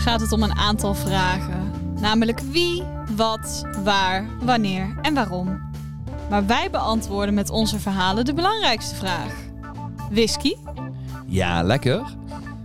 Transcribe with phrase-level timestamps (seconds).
[0.00, 1.72] gaat het om een aantal vragen.
[2.00, 2.82] Namelijk wie,
[3.16, 5.60] wat, waar, wanneer en waarom.
[6.30, 9.32] Maar wij beantwoorden met onze verhalen de belangrijkste vraag.
[10.10, 10.54] Whisky?
[11.26, 12.16] Ja, lekker.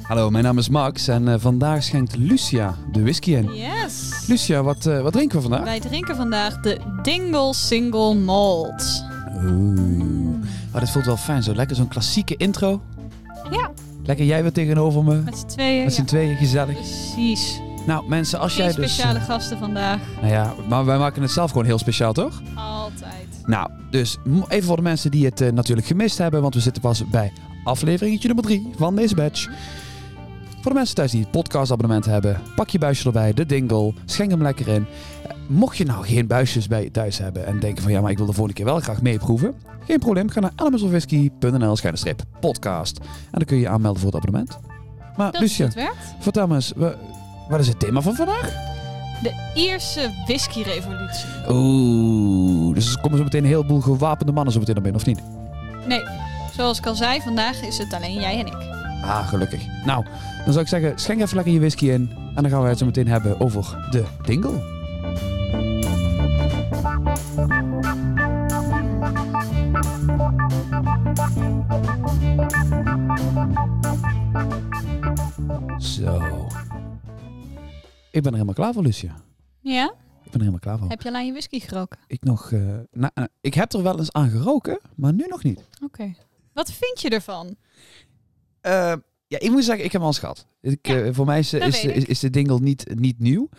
[0.01, 3.53] Hallo, mijn naam is Max en eh, vandaag schenkt Lucia de whisky in.
[3.53, 4.25] Yes.
[4.27, 5.63] Lucia, wat, eh, wat drinken we vandaag?
[5.63, 9.03] Wij drinken vandaag de Dingle Single Malt.
[9.35, 10.05] Oeh.
[10.73, 12.81] Oh, dit voelt wel fijn, zo lekker zo'n klassieke intro.
[14.05, 15.15] Lekker jij weer tegenover me.
[15.15, 15.83] Met z'n tweeën.
[15.83, 16.07] Met z'n ja.
[16.07, 16.75] tweeën, gezellig.
[16.75, 17.61] Precies.
[17.85, 18.91] Nou, mensen, als Geen jij dus...
[18.93, 19.99] speciale gasten vandaag.
[20.21, 22.41] Nou ja, maar wij maken het zelf gewoon heel speciaal, toch?
[22.55, 23.27] Altijd.
[23.45, 26.81] Nou, dus even voor de mensen die het eh, natuurlijk gemist hebben, want we zitten
[26.81, 27.31] pas bij
[27.63, 29.49] afleveringetje nummer 3 van deze batch.
[30.65, 34.31] Voor de mensen thuis die het podcastabonnement hebben, pak je buisje erbij, de dingle, schenk
[34.31, 34.85] hem lekker in.
[35.27, 38.11] Eh, Mocht je nou geen buisjes bij je thuis hebben en denken van ja, maar
[38.11, 39.53] ik wil de volgende keer wel graag meeproeven,
[39.87, 42.97] geen probleem, ga naar elementsofwhisky.nl schuine podcast.
[42.99, 44.57] En dan kun je je aanmelden voor het abonnement.
[45.17, 45.69] Maar Dat Lucia,
[46.19, 46.95] vertel me eens, wa-
[47.49, 48.53] wat is het thema van vandaag?
[49.23, 51.25] De Ierse whisky-revolutie.
[51.49, 55.07] Oeh, dus er komen zo meteen een heleboel gewapende mannen zo meteen naar binnen, of
[55.07, 55.19] niet?
[55.87, 56.03] Nee,
[56.55, 58.74] zoals ik al zei, vandaag is het alleen jij en ik.
[59.05, 59.65] Ah, gelukkig.
[59.85, 60.05] Nou,
[60.43, 62.09] dan zou ik zeggen, schenk even lekker je whisky in.
[62.35, 64.73] En dan gaan we het zo meteen hebben over de dingle.
[75.79, 76.47] Zo.
[78.11, 79.15] Ik ben er helemaal klaar voor, Lucia.
[79.61, 79.85] Ja?
[80.23, 80.89] Ik ben er helemaal klaar voor.
[80.89, 81.99] Heb je al aan je whisky geroken?
[82.07, 82.51] Ik nog...
[82.51, 82.59] eh,
[82.91, 85.61] nou, eh, ik heb er wel eens aan geroken, maar nu nog niet.
[85.83, 86.13] Oké.
[86.53, 87.55] Wat vind je ervan?
[88.65, 88.93] Eh,
[89.27, 90.47] ja, ik moet zeggen, ik heb al eens gehad.
[90.61, 93.49] Ik, Ja, eh, voor mij is, is, is, de dingle niet, niet nieuw.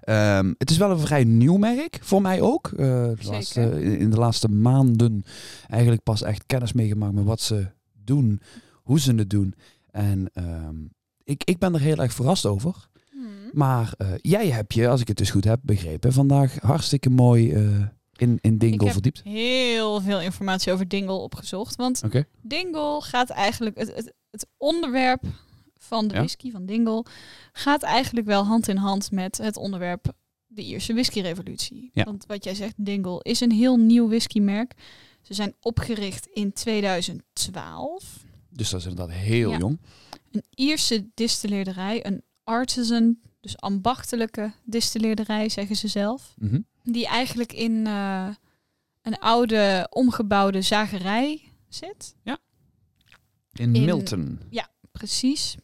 [0.00, 2.66] Ehm, het is wel een vrij nieuw merk, voor mij ook.
[2.66, 3.32] Eh, de Zeker.
[3.32, 5.24] laatste, in de laatste maanden
[5.68, 7.66] eigenlijk pas echt kennis meegemaakt met wat ze
[8.04, 8.40] doen,
[8.82, 9.54] hoe ze het doen.
[9.90, 10.76] En ehm,
[11.24, 12.88] ik, ik ben er heel erg verrast over.
[13.10, 13.28] Hmm.
[13.52, 17.52] Maar jij hebt je, als ik het dus goed heb begrepen, vandaag hartstikke mooi
[18.16, 19.22] in, in Ik dingle heb verdiept.
[19.24, 21.76] heel veel informatie over Dingle opgezocht.
[21.76, 22.02] Want.
[22.42, 23.78] Dingle gaat eigenlijk...
[23.78, 25.22] Het, het, het onderwerp
[25.76, 26.20] van de Ja.
[26.20, 27.04] whisky, van Dingle...
[27.52, 30.12] gaat eigenlijk wel hand in hand met het onderwerp...
[30.46, 31.90] de Ierse whisky-revolutie.
[31.92, 32.04] Ja.
[32.04, 34.72] Want wat jij zegt, Dingle is een heel nieuw whiskymerk.
[35.22, 38.24] Ze zijn opgericht in 2012.
[38.48, 39.58] Dus dat is inderdaad heel Ja.
[39.58, 39.80] jong.
[40.30, 46.34] Een Ierse distilleerderij, een artisan, dus ambachtelijke distilleerderij, zeggen ze zelf.
[46.38, 46.60] Mhm.
[46.82, 48.28] Die eigenlijk in eh,
[49.02, 52.14] een oude, omgebouwde zagerij zit.
[53.54, 54.40] In, In- Milton.
[54.92, 55.56] Precies.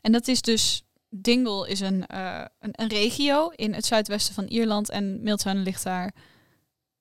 [0.00, 4.44] En dat is dus, Dingle is een, eh, een, een regio in het zuidwesten van
[4.44, 4.90] Ierland.
[4.90, 6.14] En Milton ligt daar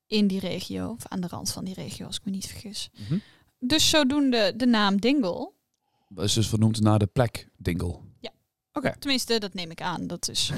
[0.08, 2.90] in die regio, of aan de rand van die regio, als ik me niet vergis.
[3.00, 3.18] Mhm.
[3.60, 5.52] Dus zodoende de naam Dingle.
[6.10, 8.00] Dat is dus vernoemd naar de plek Dingle.
[8.20, 8.32] Ja.
[8.74, 8.96] Oké.
[9.00, 10.08] Tenminste, dat neem ik aan.
[10.08, 10.52] Dat is,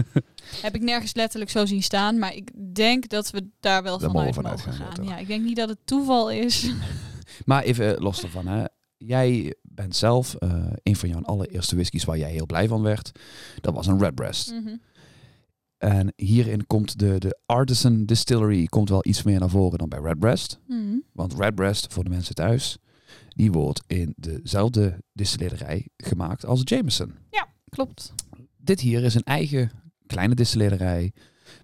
[0.62, 2.18] heb ik nergens letterlijk zo zien staan.
[2.18, 5.44] Maar ik denk dat we daar wel Daar vanuit mogen gaan, ja, Ja, ik denk
[5.44, 6.70] niet dat het toeval is.
[7.44, 8.64] Maar even eh, los daarvan, hè.
[8.98, 13.18] Jij bent zelf eh, een van jouw allereerste whiskies waar jij heel blij van werd.
[13.60, 14.52] Dat was een Redbreast.
[14.52, 14.76] Mhm.
[15.78, 20.00] En hierin komt de, de Artisan Distillery komt wel iets meer naar voren dan bij
[20.00, 20.58] Redbreast.
[20.66, 20.96] Mhm.
[21.12, 22.78] Want Redbreast, voor de mensen thuis,
[23.28, 27.14] die wordt in dezelfde distilleerderij gemaakt als Jameson.
[27.68, 28.12] Klopt.
[28.56, 29.70] Dit hier is een eigen
[30.06, 31.12] kleine distilleerderij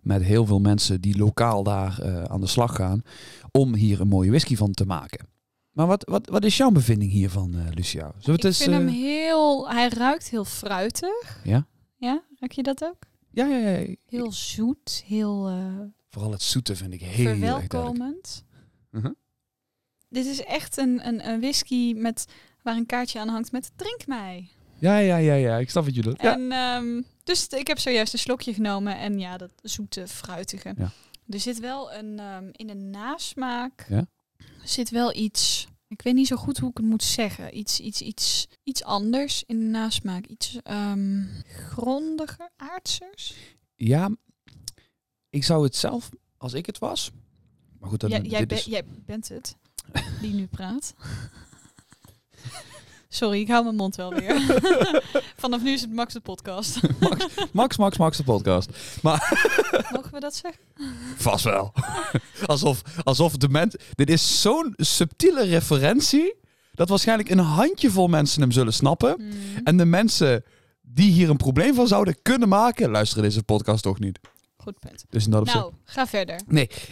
[0.02, 3.02] met heel veel mensen die lokaal daar eh, aan de slag gaan
[3.50, 5.26] om hier een mooie whisky van te maken.
[5.74, 8.12] Maar wat, wat, wat is jouw bevinding hiervan, eh Lucia?
[8.18, 9.70] Zullen ik eens, vind hem eh, heel...
[9.70, 11.40] Hij ruikt heel fruitig.
[11.44, 11.66] Ja?
[11.96, 12.98] Ja, ruik je dat ook?
[13.30, 13.94] Ja, ja, ja.
[14.06, 15.80] Heel zoet, heel eh,
[16.14, 18.44] Vooral het zoete vind ik heel verwelkomend.
[18.90, 19.12] Mhm.
[20.08, 22.26] Dit is echt een, een, een whisky met,
[22.62, 24.48] waar een kaartje aan hangt met drink mij.
[24.78, 25.58] Ja, ja, ja, ja.
[25.58, 26.22] Ik snap wat je doet.
[26.22, 26.34] Ja.
[26.34, 30.74] En ehm, dus ik heb zojuist een slokje genomen en ja, dat zoete, fruitige.
[30.76, 30.90] Ja.
[31.28, 34.06] Er zit wel een ehm, in de nasmaak Ja.
[34.62, 35.66] Zit wel iets.
[35.88, 37.58] Ik weet niet zo goed hoe ik het moet zeggen.
[37.58, 40.26] Iets, iets, iets, iets anders in de nasmaak.
[40.26, 43.34] Iets ehm, grondiger, aardsers.
[43.74, 44.10] Ja,
[45.30, 47.10] ik zou het zelf, als ik het was...
[47.78, 49.56] Maar goed, dan, Jij, jij, dit be- is- jij bent het
[50.20, 50.94] die nu praat.
[53.14, 54.40] Sorry, ik hou mijn mond wel weer.
[55.36, 56.80] Vanaf nu is het Max de podcast.
[57.52, 58.70] Max, Max, Max de podcast.
[59.02, 60.62] Mogen we dat zeggen?
[61.16, 61.72] Vast wel.
[62.46, 63.76] alsof, alsof de mens...
[63.94, 66.34] Dit is zo'n subtiele referentie...
[66.72, 69.14] dat waarschijnlijk een handjevol mensen hem zullen snappen.
[69.16, 69.30] Hmm.
[69.64, 70.44] En de mensen
[70.82, 72.90] die hier een probleem van zouden kunnen maken...
[72.90, 74.18] luisteren deze podcast toch niet.
[74.64, 75.04] Goed punt.
[75.08, 76.40] Dus in dat opzicht- Nou, ga verder.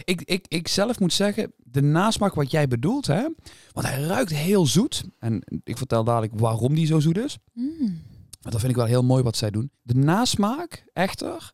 [0.03, 3.27] Ik, ik, ik zelf moet zeggen, de nasmaak wat jij bedoelt, hè,
[3.71, 5.03] want hij ruikt heel zoet.
[5.19, 7.37] En ik vertel dadelijk waarom die zo zoet is.
[7.53, 8.01] Mm.
[8.41, 9.71] Dat vind ik wel heel mooi wat zij doen.
[9.81, 11.51] De nasmaak, echter,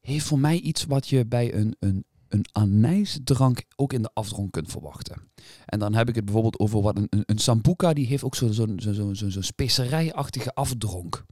[0.00, 4.52] heeft voor mij iets wat je bij een, een, een anijsdrank ook in de afdronk
[4.52, 5.16] kunt verwachten.
[5.66, 8.34] En dan heb ik het bijvoorbeeld over wat een, een, een sambuca, die heeft ook
[8.34, 11.24] zo'n zo, zo, zo, zo, zo specerijachtige afdronk.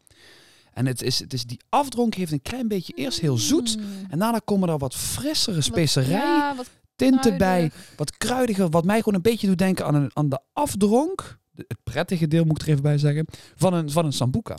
[0.73, 3.76] En het is, het is, die afdronk heeft een klein beetje eerst heel zoet.
[3.76, 3.85] Mm.
[4.09, 8.99] En daarna komen er wat frissere specerij Ja, wat tinten bij, wat kruidiger, wat mij
[8.99, 12.67] gewoon een beetje doet denken aan, een, aan de afdronk, het prettige deel moet ik
[12.67, 13.26] er even bij zeggen,
[13.56, 14.56] van een, van een sambuca.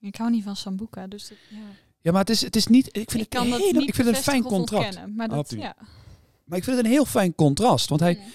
[0.00, 1.56] Ik hou niet van sambuca, dus dat, ja.
[2.00, 4.22] Ja, maar het is, het is niet, ik vind ik het, ik vind het een
[4.22, 4.98] fijn contrast.
[5.16, 5.76] Maar dat, ja.
[6.44, 8.32] Maar ik vind het een heel fijn contrast, want hij, Mm.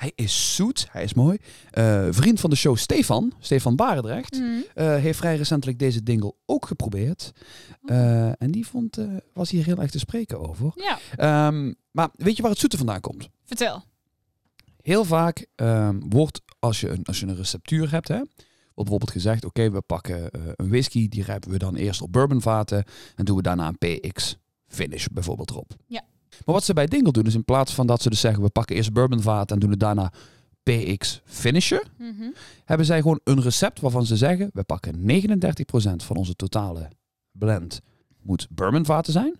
[0.00, 1.38] Hij is zoet, hij is mooi.
[1.70, 4.64] Eh, vriend van de show Stefan, Stefan Barendrecht, Mm.
[4.74, 7.32] eh, heeft vrij recentelijk deze dingle ook geprobeerd.
[7.82, 7.96] Oh.
[7.96, 8.98] Eh, en die vond,
[9.32, 10.72] was hier heel erg te spreken over.
[10.74, 13.28] Ja, Ehm, maar weet je waar het zoete vandaan komt?
[13.44, 13.82] vertel.
[14.82, 18.28] Heel vaak ehm, wordt, als je, een, als je een receptuur hebt, hè, wordt
[18.74, 22.84] bijvoorbeeld gezegd, oké, we pakken een whisky, die rijpen we dan eerst op bourbonvaten
[23.16, 24.36] en doen we daarna een PX
[24.66, 25.72] finish bijvoorbeeld erop.
[25.86, 26.02] Ja.
[26.44, 28.48] Maar wat ze bij Dingle doen, is in plaats van dat ze dus zeggen, we
[28.50, 30.12] pakken eerst bourbonvaten en doen het daarna
[30.62, 32.30] PX finishen, Mhm.
[32.64, 36.88] hebben zij gewoon een recept waarvan ze zeggen, we pakken 39% van onze totale
[37.32, 37.80] blend
[38.22, 39.34] moet bourbonvaten zijn.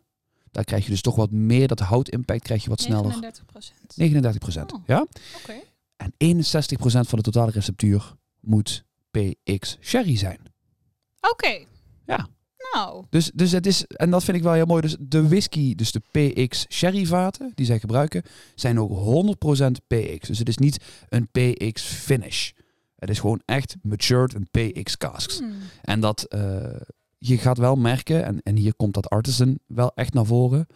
[0.51, 3.03] Daar krijg je dus toch wat meer, dat houtimpact krijg je wat sneller.
[3.11, 3.97] 39 procent.
[3.97, 4.73] 39%.
[4.73, 4.83] Oh.
[4.87, 5.07] Ja?
[5.43, 5.55] Oké.
[5.97, 10.39] En 61% van de totale receptuur moet PX sherry zijn.
[11.21, 11.65] Oké.
[12.07, 12.29] Ja.
[12.73, 14.81] Nou, Dus, dus het is, en dat vind ik wel heel mooi.
[14.81, 18.23] Dus de whisky, dus de PX sherry vaten die zij gebruiken,
[18.55, 20.29] zijn ook 100% PX.
[20.29, 22.51] Dus het is niet een PX finish.
[22.97, 25.39] Het is gewoon echt matured en PX casks.
[25.39, 25.53] hmm.
[25.83, 26.81] En dat eh,
[27.19, 30.67] je gaat wel merken, en, en hier komt dat artisan wel echt naar voren.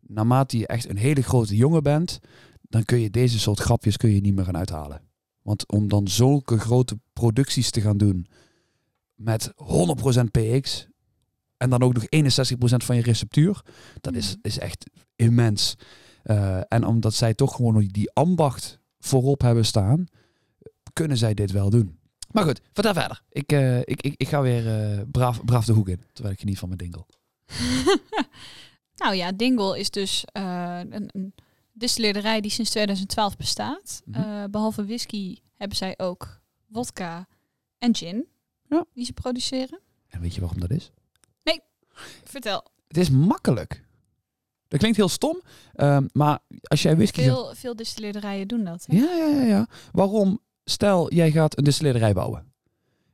[0.00, 2.18] Naarmate je echt een hele grote jongen bent,
[2.68, 5.00] dan kun je deze soort grapjes kun je niet meer gaan uithalen.
[5.42, 8.26] Want om dan zulke grote producties te gaan doen
[9.14, 9.54] met 100%
[10.30, 10.86] PX
[11.56, 13.62] en dan ook nog 61% van je receptuur,
[14.00, 14.38] dat is, Mhm.
[14.42, 15.74] is echt immens.
[16.22, 20.06] Eh, en omdat zij toch gewoon die ambacht voorop hebben staan,
[20.92, 21.98] kunnen zij dit wel doen.
[22.30, 23.22] Maar goed, vertel verder.
[23.28, 26.40] Ik, eh, ik, ik, ik ga weer eh, braaf, braaf de hoek in, terwijl ik
[26.40, 27.06] geniet van mijn dingle.
[29.02, 31.34] nou ja, Dingle is dus een, een
[31.72, 34.02] distilleerderij die sinds 2012 bestaat.
[34.04, 34.20] Mhm.
[34.20, 36.40] Eh, behalve whisky hebben zij ook
[36.72, 37.26] vodka
[37.78, 38.26] en gin
[38.68, 38.84] Ja.
[38.94, 39.80] die ze produceren.
[40.08, 40.90] En weet je waarom dat is?
[42.24, 42.64] Vertel.
[42.88, 43.84] Het is makkelijk.
[44.68, 45.40] Dat klinkt heel stom,
[45.74, 47.22] ehm, maar als jij whisky...
[47.22, 48.84] Veel, veel distilleerderijen doen dat.
[48.86, 48.96] hè?
[48.96, 49.66] Ja, ja, ja, ja.
[49.92, 50.40] Waarom?
[50.64, 52.52] Stel, jij gaat een distillerij bouwen.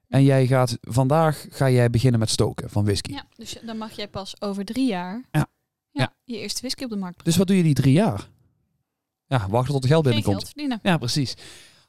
[0.08, 3.12] En jij gaat vandaag ga jij beginnen met stoken van whisky.
[3.12, 5.46] Ja, dus dan mag jij pas over drie jaar Ja.
[5.90, 6.14] Ja.
[6.24, 8.28] je eerste whisky op de markt Dus wat doe je die drie jaar?
[9.26, 10.36] Ja, wachten tot er geld Geen binnenkomt.
[10.42, 10.80] geld verdienen.
[10.82, 11.34] Ja, precies.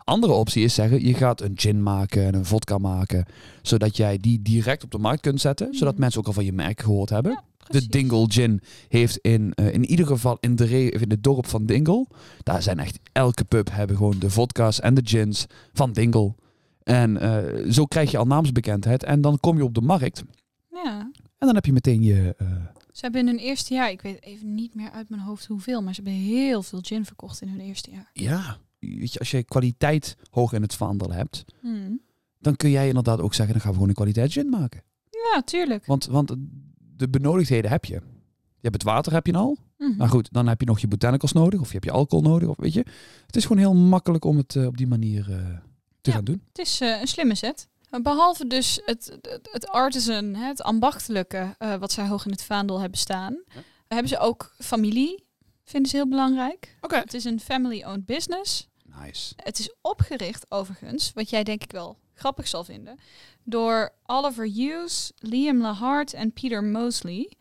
[0.03, 3.25] Andere optie is zeggen, je gaat een gin maken en een vodka maken,
[3.61, 6.01] zodat jij die direct op de markt kunt zetten, zodat Mhm.
[6.01, 7.31] mensen ook al van je merk gehoord hebben.
[7.31, 7.43] Ja,
[7.79, 7.87] de.
[7.87, 12.07] Dingle Gin heeft in, eh, in ieder geval in, de in het dorp van Dingle,
[12.43, 16.33] daar zijn echt elke pub hebben gewoon de vodka's en de gins van Dingle.
[16.83, 20.23] En eh, zo krijg je al naamsbekendheid en dan kom je op de markt
[20.83, 20.99] Ja.
[21.37, 22.35] en dan heb je meteen je...
[22.37, 22.47] eh,
[22.91, 25.81] Ze hebben in hun eerste jaar, ik weet even niet meer uit mijn hoofd hoeveel,
[25.81, 28.09] maar ze hebben heel veel gin verkocht in hun eerste jaar.
[28.13, 28.57] ja,
[28.99, 32.01] weet je, als je kwaliteit hoog in het vaandel hebt, Hmm.
[32.39, 34.83] dan kun jij inderdaad ook zeggen, dan gaan we gewoon een kwaliteit gin maken.
[35.33, 35.85] Ja, tuurlijk.
[35.85, 36.35] Want, want
[36.79, 37.93] de benodigdheden heb je.
[37.93, 39.57] Je hebt het water heb je al.
[39.77, 39.97] Mhm.
[39.97, 41.59] Nou goed, dan heb je nog je botanicals nodig.
[41.59, 42.47] Of je hebt je alcohol nodig.
[42.49, 42.85] Of weet je.
[43.25, 45.37] Het is gewoon heel makkelijk om het eh, op die manier eh,
[46.01, 46.15] te Ja.
[46.15, 46.41] gaan doen.
[46.47, 47.67] Het is eh, een slimme set.
[48.01, 52.79] Behalve dus het, het, het artisan, hè, het ambachtelijke, wat zij hoog in het vaandel
[52.79, 53.43] hebben staan,
[53.87, 55.23] hebben ze ook familie,
[55.63, 56.77] vinden ze heel belangrijk.
[56.81, 56.95] Oké.
[56.95, 58.69] Het is een family-owned business.
[59.01, 59.33] Nice.
[59.37, 62.99] Het is opgericht overigens, wat jij denk ik wel grappig zal vinden,
[63.43, 67.31] door Oliver Hughes, Liam Lahart en Peter Mosley.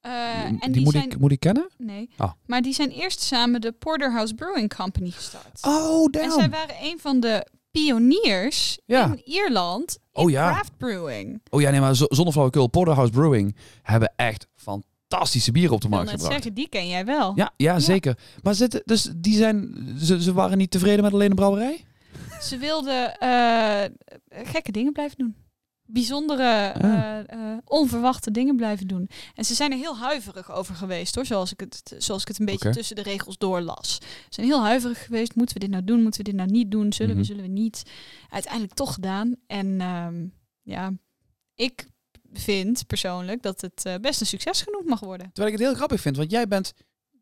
[0.00, 1.68] Eh, en die, die, moet, zijn, ik, moet ik kennen?
[1.78, 2.32] nee, Ah.
[2.46, 5.60] maar die zijn eerst samen de Porterhouse Brewing Company gestart.
[5.62, 6.30] Oh, en damn.
[6.32, 9.04] zij waren een van de pioniers Ja.
[9.04, 10.52] in Ierland in Oh ja.
[10.52, 11.40] craft brewing.
[11.50, 12.66] Oh ja, nee, maar zo- zonder flauwekul.
[12.66, 14.46] Porterhouse Brewing hebben echt
[15.08, 16.32] fantastische bieren op de markt gebracht.
[16.32, 17.32] zeggen, die ken jij wel.
[17.36, 18.18] Ja, ja, zeker.
[18.42, 21.84] Maar zitten, dus die zijn, ze, ze waren niet tevreden met alleen de brouwerij?
[22.42, 23.84] Ze wilden eh,
[24.30, 25.34] gekke dingen blijven doen.
[25.88, 26.84] Bijzondere, Ah.
[26.84, 29.08] eh, eh, onverwachte dingen blijven doen.
[29.34, 31.26] En ze zijn er heel huiverig over geweest, hoor.
[31.26, 33.94] Zoals ik het, zoals ik het een beetje tussen de regels doorlas.
[34.00, 35.34] Ze zijn heel huiverig geweest.
[35.34, 36.02] Moeten we dit nou doen?
[36.02, 36.92] Moeten we dit nou niet doen?
[36.92, 37.20] Zullen Mhm.
[37.20, 37.82] we, zullen we niet?
[38.30, 39.36] Uiteindelijk toch gedaan.
[39.46, 40.26] En ehm,
[40.62, 40.92] ja,
[41.54, 41.86] ik
[42.32, 45.26] vind persoonlijk dat het eh, best een succes genoemd mag worden.
[45.32, 46.72] Terwijl ik het heel grappig vind, want jij bent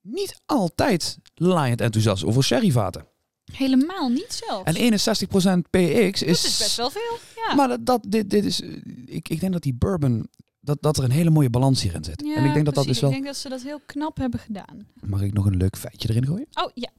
[0.03, 3.07] niet altijd laaiend enthousiast over sherryvaten.
[3.53, 4.73] Helemaal niet zelfs.
[4.73, 6.43] En 61% PX is...
[6.43, 7.19] dat is best wel veel.
[7.49, 7.55] Ja.
[7.55, 8.61] Maar dat, dat dit, dit is...
[8.61, 10.29] eh, Ik, ik denk dat die bourbon...
[10.61, 12.23] Dat, dat er een hele mooie balans hierin zit.
[12.27, 13.01] Ja, en ik denk dat dat precies.
[13.01, 13.11] dus wel...
[13.11, 14.87] Ik denk dat ze dat heel knap hebben gedaan.
[15.07, 16.47] Mag ik nog een leuk feitje erin gooien?
[16.53, 16.91] Oh ja.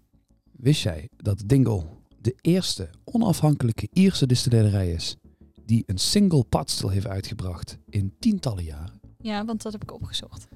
[0.51, 1.85] Wist jij dat Dingle
[2.19, 5.15] de eerste onafhankelijke Ierse distillerij is
[5.65, 8.99] die een single padstil heeft uitgebracht in tientallen jaren?
[9.17, 10.47] Ja, want dat heb ik opgezocht.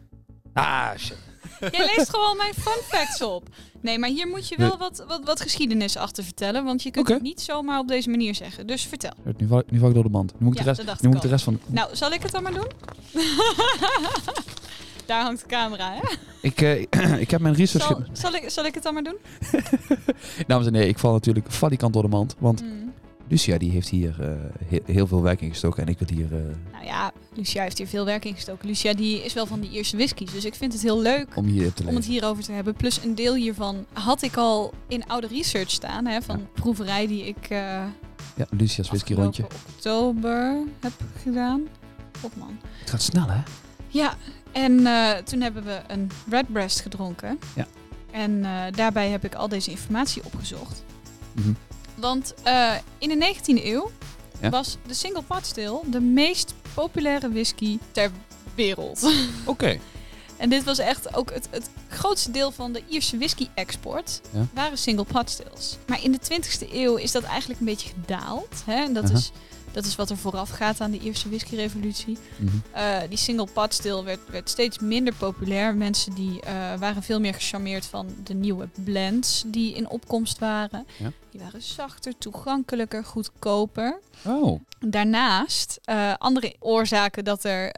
[0.53, 1.17] Ah, shit.
[1.71, 3.47] Jij leest gewoon mijn fun facts op.
[3.81, 6.63] Nee, maar hier moet je wel wat, wat, wat geschiedenis achter vertellen.
[6.63, 8.67] Want je kunt het niet zomaar op deze manier zeggen.
[8.67, 9.13] Dus vertel.
[9.37, 10.31] Nu val, nu val ik door de mand.
[10.39, 11.59] Nu moet ik Ja, de rest, nu moet ik de rest van...
[11.65, 12.67] Nou, zal ik het dan maar doen?
[15.05, 16.15] Daar hangt de camera, hè?
[16.41, 16.81] Ik, eh,
[17.23, 17.87] ik heb mijn research...
[17.87, 19.17] Zal, zal, ik, zal ik het dan maar doen?
[20.47, 22.35] Dames en heren, ik val natuurlijk valikant door de mand.
[22.39, 22.88] Want Mm.
[23.29, 24.29] Lucia die heeft hier eh,
[24.67, 25.83] he- heel veel werk in gestoken.
[25.83, 26.33] En ik wil hier...
[26.35, 28.67] eh, Nou ja, Lucia heeft hier veel werk in gestoken.
[28.67, 30.31] Lucia die is wel van die Ierse whiskies.
[30.31, 32.73] Dus ik vind het heel leuk om hier te om het hierover te hebben.
[32.73, 36.05] Plus een deel hiervan had ik al in oude research staan.
[36.05, 36.45] Hè, van Ja.
[36.53, 37.83] proeverij die ik eh
[38.35, 39.43] Ja, Lucia's whisky rondje.
[39.43, 41.61] oktober heb gedaan.
[42.21, 42.59] Op man.
[42.79, 43.41] Het gaat snel, hè?
[43.87, 44.13] Ja,
[44.51, 44.75] en
[45.25, 47.39] toen hebben we een Redbreast gedronken.
[47.55, 47.67] Ja.
[48.11, 48.41] En
[48.75, 50.83] daarbij heb ik al deze informatie opgezocht.
[51.35, 51.51] Mhm.
[51.99, 53.91] Want eh, in de 19e eeuw
[54.41, 54.49] Ja.
[54.49, 58.11] was de single pot still de meest populaire whisky ter
[58.55, 59.11] wereld.
[59.45, 59.79] Oké.
[60.37, 64.45] en dit was echt ook het, het grootste deel van de Ierse whisky-export Ja.
[64.53, 65.77] waren single pot stills.
[65.87, 68.63] Maar in de 20e eeuw is dat eigenlijk een beetje gedaald.
[68.65, 68.83] Hè?
[68.83, 69.31] En dat, is,
[69.71, 72.17] dat is wat er vooraf gaat aan de Ierse whisky-revolutie.
[72.71, 75.75] Eh, die single pot still werd, werd steeds minder populair.
[75.75, 80.85] Mensen die eh, waren veel meer gecharmeerd van de nieuwe blends die in opkomst waren.
[80.97, 81.11] Ja.
[81.31, 83.99] Die waren zachter, toegankelijker, goedkoper.
[84.25, 84.59] Oh.
[84.79, 87.71] Daarnaast, eh, andere oorzaken dat er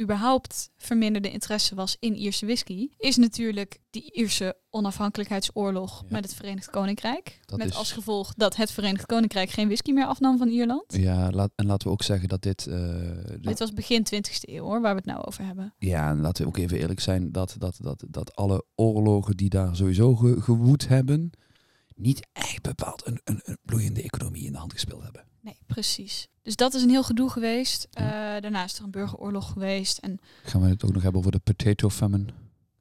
[0.00, 6.06] überhaupt verminderde interesse was in Ierse whisky, is natuurlijk die Ierse onafhankelijkheidsoorlog Ja.
[6.10, 7.40] met het Verenigd Koninkrijk.
[7.44, 10.84] Dat met is- als gevolg dat het Verenigd Koninkrijk geen whisky meer afnam van Ierland.
[10.96, 12.66] Ja, laat, en laten we ook zeggen dat dit...
[12.66, 13.00] eh,
[13.40, 15.74] Dit was begin 20e eeuw hoor, waar we het nou over hebben.
[15.78, 19.48] Ja, en laten we ook even eerlijk zijn dat, dat, dat, dat alle oorlogen die
[19.48, 21.30] daar sowieso ge- gewoed hebben,
[21.94, 25.24] niet echt bepaald een, een, een bloeiende economie in de hand gespeeld hebben.
[25.40, 26.28] Nee, precies.
[26.42, 27.88] Dus dat is een heel gedoe geweest.
[27.90, 28.04] Eh,
[28.40, 29.98] daarna is er een burgeroorlog geweest.
[29.98, 32.24] En Gaan we het ook nog hebben over de potato famine?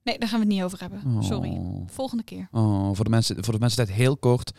[0.03, 1.01] nee, daar gaan we het niet over hebben.
[1.05, 1.21] Oh.
[1.21, 1.61] Sorry.
[1.87, 2.47] Volgende keer.
[2.51, 4.51] Oh, voor de mensen, voor de mensen tijd heel kort.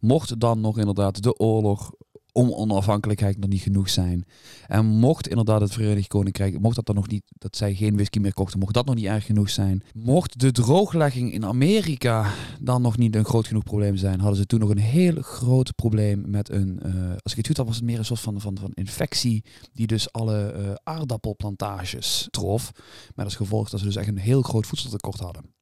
[0.00, 1.92] Mocht dan nog inderdaad de oorlog
[2.36, 4.24] om onafhankelijkheid nog niet genoeg zijn.
[4.66, 8.18] En mocht inderdaad het Verenigd Koninkrijk, mocht dat dan nog niet, dat zij geen whisky
[8.18, 9.82] meer kochten, mocht dat nog niet erg genoeg zijn.
[9.94, 14.46] Mocht de drooglegging in Amerika dan nog niet een groot genoeg probleem zijn, hadden ze
[14.46, 17.76] toen nog een heel groot probleem met een, eh, als ik het goed had, was
[17.76, 22.72] het meer een soort van, van, van infectie die dus alle eh, aardappelplantages trof.
[23.14, 25.54] Met als gevolg dat ze dus echt een heel groot voedseltekort hadden.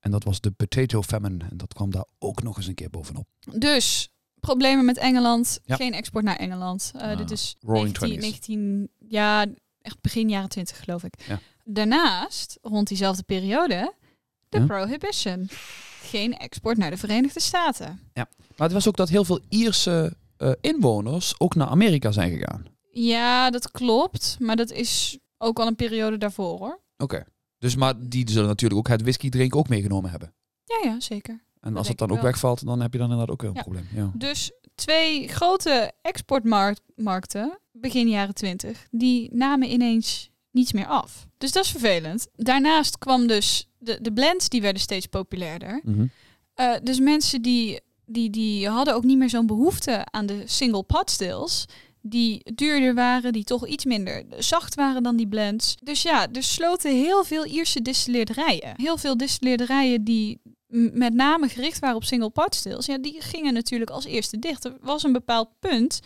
[0.00, 1.44] En dat was de potato famine.
[1.50, 3.26] En dat kwam daar ook nog eens een keer bovenop.
[3.58, 4.13] Dus
[4.44, 5.58] problemen met Engeland.
[5.64, 5.76] Ja.
[5.76, 6.92] Geen export naar Engeland.
[6.94, 9.46] Eh, Ah, dit is roaring 19, 19, ja,
[9.82, 11.14] echt begin jaren 20 geloof ik.
[11.28, 11.38] Ja.
[11.64, 13.92] Daarnaast, rond diezelfde periode,
[14.48, 14.66] de Ja.
[14.66, 15.48] prohibition.
[16.02, 18.00] Geen export naar de Verenigde Staten.
[18.56, 22.64] Maar het was ook dat heel veel Ierse eh, inwoners ook naar Amerika zijn gegaan.
[22.92, 24.36] Ja, dat klopt.
[24.40, 26.80] Maar dat is ook al een periode daarvoor hoor.
[26.96, 27.24] Oké.
[27.58, 30.34] Dus maar die zullen natuurlijk ook het whisky drinken ook meegenomen hebben.
[30.64, 31.44] Ja, ja, zeker.
[31.64, 32.30] En als dat dan ik ook wel.
[32.30, 33.62] wegvalt, dan heb je dan inderdaad ook een Ja.
[33.62, 33.88] probleem.
[33.94, 34.10] Ja.
[34.14, 41.26] Dus twee grote exportmarkten, begin jaren 20, die namen ineens niets meer af.
[41.38, 42.28] Dus dat is vervelend.
[42.36, 45.80] Daarnaast kwam dus de, de blends, die werden steeds populairder.
[45.84, 46.06] Mhm.
[46.54, 50.82] Eh, dus mensen die, die, die hadden ook niet meer zo'n behoefte aan de single
[50.82, 51.64] pot stills.
[52.06, 55.76] Die duurder waren, die toch iets minder zacht waren dan die blends.
[55.82, 58.74] Dus ja, er sloten heel veel Ierse distilleerderijen.
[58.76, 60.40] Heel veel distilleerderijen die
[60.92, 62.86] met name gericht waren op single pot stills.
[62.86, 64.64] Ja, die gingen natuurlijk als eerste dicht.
[64.64, 66.00] Er was een bepaald punt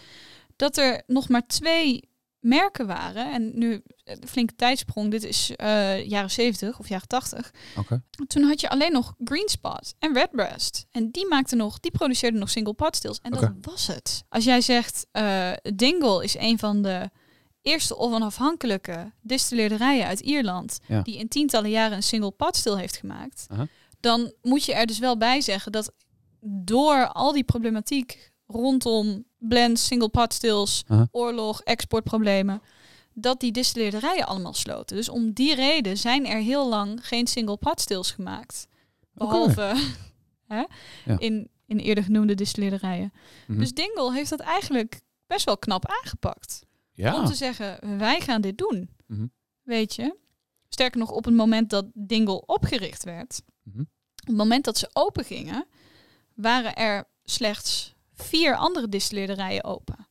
[0.56, 2.08] dat er nog maar twee
[2.38, 3.32] merken waren.
[3.32, 7.50] En nu, eh, flinke tijdsprong, dit is eh, jaren 70 of jaren 80.
[7.76, 8.02] Oké.
[8.26, 10.86] Toen had je alleen nog Green Spot en Redbreast.
[10.90, 13.18] En die maakten nog, die produceerden nog single pot stills.
[13.22, 14.24] En dat was het.
[14.28, 17.10] Als jij zegt, eh Dingle is een van de
[17.62, 21.02] eerste onafhankelijke distilleerderijen uit Ierland, Ja.
[21.02, 23.46] die in tientallen jaren een single pot still heeft gemaakt.
[24.00, 25.92] Dan moet je er dus wel bij zeggen dat
[26.40, 31.08] door al die problematiek rondom blends, single pot stills, Aha.
[31.10, 32.62] oorlog, exportproblemen,
[33.14, 34.96] dat die distilleerderijen allemaal sloten.
[34.96, 38.68] Dus om die reden zijn er heel lang geen single pot stills gemaakt.
[39.12, 39.74] Behalve
[40.46, 40.64] hè,
[41.04, 41.18] Ja.
[41.18, 43.12] in, in eerder genoemde distilleerderijen.
[43.46, 43.58] Mhm.
[43.58, 46.60] Dus Dingle heeft dat eigenlijk best wel knap aangepakt.
[46.62, 47.24] Om ja.
[47.24, 48.90] te zeggen, wij gaan dit doen.
[49.06, 49.26] Mhm.
[49.62, 50.16] Weet je?
[50.68, 53.80] Sterker nog, op het moment dat Dingle opgericht werd, Mhm.
[53.80, 55.66] op het moment dat ze open gingen,
[56.34, 60.06] waren er slechts vier andere distilleerderijen open.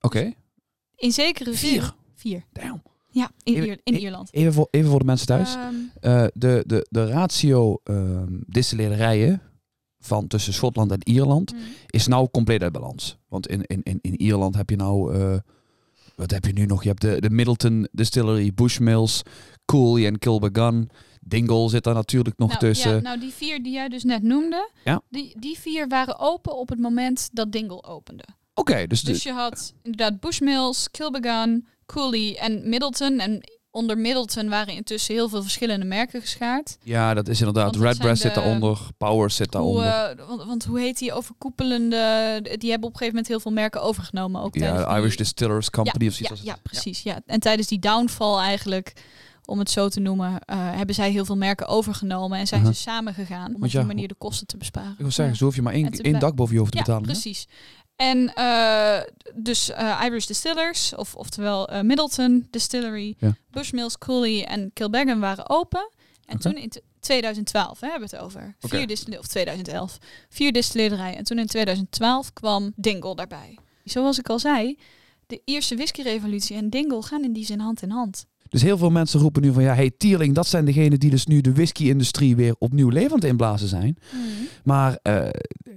[0.00, 0.32] Oké.
[0.96, 1.70] In zekere zin.
[1.70, 1.94] Vier?
[2.14, 2.44] Vier.
[2.52, 2.82] Damn.
[3.10, 4.32] Ja, in, Even- Ier- in e- Ierland.
[4.32, 5.54] Even voor, even voor de mensen thuis.
[5.54, 9.42] Ehm, Eh, de, de, de ratio ehm distilleerderijen
[10.00, 13.16] van tussen Schotland en Ierland mm, is nou compleet uit balans.
[13.28, 15.14] Want in, in, in, in Ierland heb je nou...
[15.14, 15.38] eh,
[16.16, 16.82] wat heb je nu nog?
[16.82, 19.22] Je hebt de, de Middleton Distillery, Bushmills,
[19.64, 20.90] Cooley en Kilbegun.
[21.26, 22.94] Dingle zit daar natuurlijk nog nou, tussen.
[22.94, 25.00] Ja, nou, die vier die jij dus net noemde, Ja.
[25.10, 28.24] die, die vier waren open op het moment dat Dingle opende.
[28.54, 33.18] Oké, dus, de- Dus je had inderdaad Bushmills, Kilbegun, Cooley en Middleton.
[33.18, 33.40] En
[33.70, 36.76] onder Middleton waren intussen heel veel verschillende merken geschaard.
[36.82, 37.76] ja, dat is inderdaad.
[37.76, 39.86] Redbreast zit de- daaronder, Powers zit daaronder.
[39.86, 42.40] eh, want, want hoe heet die overkoepelende...
[42.58, 44.40] Die hebben op een gegeven moment heel veel merken overgenomen.
[44.42, 46.42] Ook ja, die- Irish Distillers Company of zoiets.
[46.42, 47.02] ja, ja, precies.
[47.02, 47.20] Ja.
[47.26, 48.92] En tijdens die downfall eigenlijk,
[49.46, 52.72] om het zo te noemen, eh, hebben zij heel veel merken overgenomen en zijn ze
[52.72, 54.92] samen gegaan om op ja, die manier de kosten te besparen.
[54.92, 56.84] Ik wil zeggen, zo hoef je maar één, één dak boven je hoofd te Ja,
[56.84, 57.06] betalen.
[57.08, 57.12] hè?
[57.12, 57.46] precies.
[57.96, 59.00] En eh,
[59.34, 63.34] dus eh, Irish Distillers, of, oftewel Middleton Distillery, Ja.
[63.50, 65.90] Bushmills, Cooley en Kilbeggan waren open.
[66.26, 68.54] En toen in t- 2012 hè, hebben we het over.
[68.58, 69.98] Vier distille- of 2011.
[70.28, 71.16] Vier distilleerderijen.
[71.18, 73.58] En toen in 2012 kwam Dingle daarbij.
[73.84, 74.78] Zoals ik al zei,
[75.26, 78.26] de Ierse whiskyrevolutie en Dingle gaan in die zin hand in hand.
[78.54, 81.26] Dus heel veel mensen roepen nu van ja, hey Tierling, dat zijn degenen die dus
[81.26, 83.96] nu de whisky-industrie weer opnieuw levend inblazen zijn.
[84.64, 85.28] Maar eh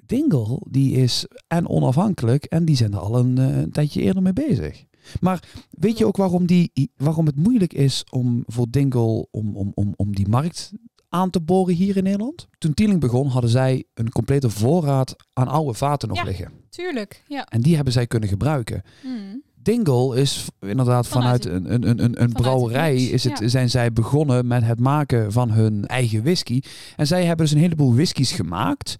[0.05, 4.21] Dingle, die is en onafhankelijk en die zijn er al een, eh, een tijdje eerder
[4.21, 4.83] mee bezig.
[5.19, 9.71] Maar weet je ook waarom, die, waarom het moeilijk is om voor Dingle om, om,
[9.73, 10.71] om, om die markt
[11.09, 12.47] aan te boren hier in Nederland?
[12.57, 16.23] Toen Tierling begon, hadden zij een complete voorraad aan oude vaten nog Ja.
[16.23, 16.51] liggen.
[16.69, 17.45] Tuurlijk, ja.
[17.45, 18.81] En die hebben zij kunnen gebruiken.
[19.01, 19.43] Hmm.
[19.67, 23.47] Dingle is inderdaad vanuit, Vanuit een, een, een, een, brouwerij is het, ja.
[23.47, 26.59] zijn zij begonnen met het maken van hun eigen whisky.
[26.95, 28.95] En zij hebben dus een heleboel whiskies gemaakt.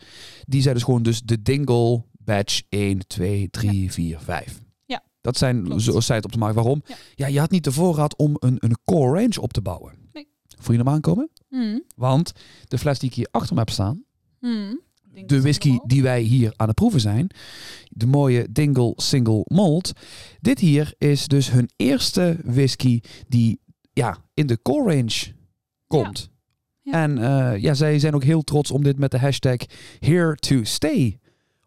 [0.45, 4.61] Die zij dus gewoon dus de Dingle batch 1, 2, 3, 4, 5.
[4.85, 5.81] Ja, Dat zijn klopt.
[5.81, 6.55] zoals zij het op de markt.
[6.55, 6.81] Waarom?
[6.85, 6.95] Ja.
[7.15, 7.27] Ja.
[7.27, 9.93] je had niet de voorraad om een, een core range op te bouwen.
[10.13, 10.27] Nee.
[10.59, 11.29] Voel je hem aankomen?
[11.49, 11.83] Hmm.
[11.95, 12.31] Want
[12.67, 14.03] de fles die ik hier achter me heb staan,
[14.39, 14.79] Hmm.
[15.25, 17.29] De whisky die wij hier aan het proeven zijn.
[17.89, 19.91] De mooie Dingle Single Malt.
[20.39, 23.59] Dit hier is dus hun eerste whisky die
[23.93, 25.33] ja, in de core range
[25.87, 26.29] komt.
[26.81, 26.91] Ja.
[26.91, 29.57] En eh, ja, zij zijn ook heel trots om dit met de hashtag
[29.99, 31.19] Here to Stay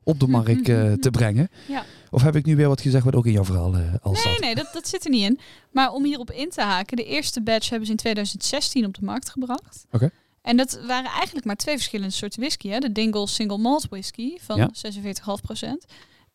[0.02, 1.48] op de markt eh, te brengen.
[1.68, 1.84] Ja.
[2.10, 4.22] Of heb ik nu weer wat gezegd wat ook in jouw verhaal eh, al Nee,
[4.22, 4.40] zat?
[4.40, 5.38] nee, dat, dat zit er niet in.
[5.72, 9.04] Maar om hierop in te haken, de eerste batch hebben ze in 2016 op de
[9.04, 9.86] markt gebracht.
[9.90, 10.10] Oké.
[10.42, 12.68] En dat waren eigenlijk maar twee verschillende soorten whisky.
[12.68, 12.79] Hè?
[12.79, 14.70] De Dingle Single Malt Whisky van Ja.
[14.72, 15.85] 46,5%.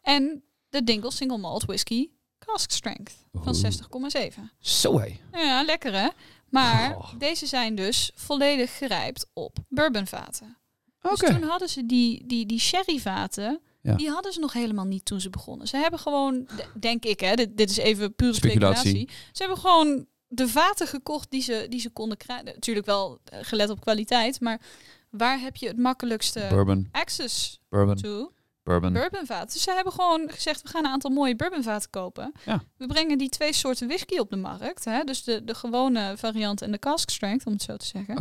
[0.02, 3.64] En de Dingle Single Malt Whisky Cask Strength van Oeh.
[3.64, 4.40] 60,7%.
[4.60, 5.20] Zo hé.
[5.32, 6.08] Ja, lekker hè?
[6.50, 7.14] Maar Oh.
[7.18, 10.58] deze zijn dus volledig gerijpt op bourbonvaten.
[11.02, 11.16] Oké.
[11.16, 13.96] Dus toen hadden ze die, die, die sherryvaten, Ja.
[13.96, 15.68] die hadden ze nog helemaal niet toen ze begonnen.
[15.68, 16.48] Ze hebben gewoon,
[16.80, 18.80] denk ik hè, dit, dit is even pure Speculatie.
[18.90, 19.10] speculatie.
[19.32, 22.46] Ze hebben gewoon de vaten gekocht die ze, die ze konden krijgen.
[22.46, 24.62] Natuurlijk wel eh, gelet op kwaliteit, maar
[25.10, 28.32] waar heb je het makkelijkste Bourbon, access bourbon, to?
[28.64, 28.94] bourbon.
[28.94, 29.54] Bourbonvaten.
[29.54, 32.32] Dus ze hebben gewoon gezegd, we gaan een aantal mooie bourbonvaten kopen.
[32.46, 32.64] Ja.
[32.78, 34.86] We brengen die twee soorten whisky op de markt.
[34.86, 35.04] Hè?
[35.04, 38.16] Dus de, de gewone variant en de cask strength, om het zo te zeggen.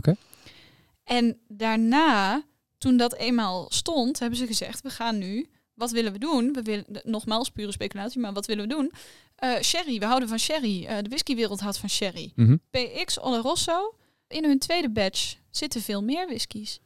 [1.05, 2.43] En daarna,
[2.79, 6.52] toen dat eenmaal stond, hebben ze gezegd, we gaan nu, wat willen we doen?
[6.52, 8.92] We willen, nogmaals, pure speculatie, maar wat willen we doen?
[9.37, 10.84] Eh, sherry, we houden van sherry.
[10.84, 12.32] Eh, de whiskywereld houdt van sherry.
[12.37, 12.56] Mhm.
[12.70, 13.94] PX Oloroso,
[14.28, 16.80] in hun tweede batch zitten veel meer whiskies.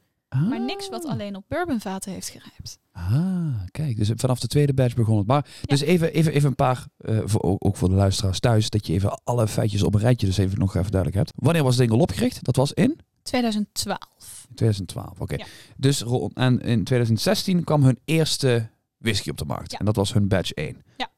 [0.49, 1.11] Maar niks wat Ah.
[1.11, 2.79] alleen op bourbonvaten heeft gerijpt.
[2.91, 5.27] Ah, kijk, dus vanaf de tweede batch begon het.
[5.27, 8.87] Maar dus even, even, even een paar, eh, voor, ook, voor de luisteraars thuis, dat
[8.87, 11.31] je even alle feitjes op een rijtje dus even nog even duidelijk hebt.
[11.35, 12.43] Wanneer was Dingle opgericht?
[12.43, 14.47] Dat was in 2012.
[14.55, 15.35] 2012, oké.
[15.35, 15.45] Ja.
[15.77, 18.69] Dus en in 2016 kwam hun eerste
[18.99, 19.71] whisky op de markt.
[19.71, 19.79] Ja.
[19.79, 20.81] En dat was hun batch 1.
[20.97, 21.09] Ja.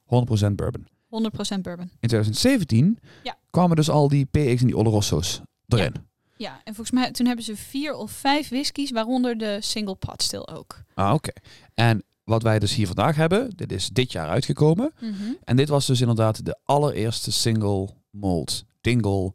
[0.50, 0.88] 100% bourbon.
[1.10, 1.90] 100% bourbon.
[2.00, 3.38] In 2017 Ja.
[3.50, 5.94] kwamen dus al die PX en die Oloroso's erin.
[6.38, 10.22] Ja, en volgens mij toen hebben ze vier of vijf whiskies, waaronder de single pot
[10.24, 10.84] still ook.
[10.94, 11.32] Ah, oké.
[11.74, 14.94] En wat wij dus hier vandaag hebben, dit is dit jaar uitgekomen.
[15.00, 15.34] Mhm.
[15.44, 19.34] En dit was dus inderdaad de allereerste single malt dingle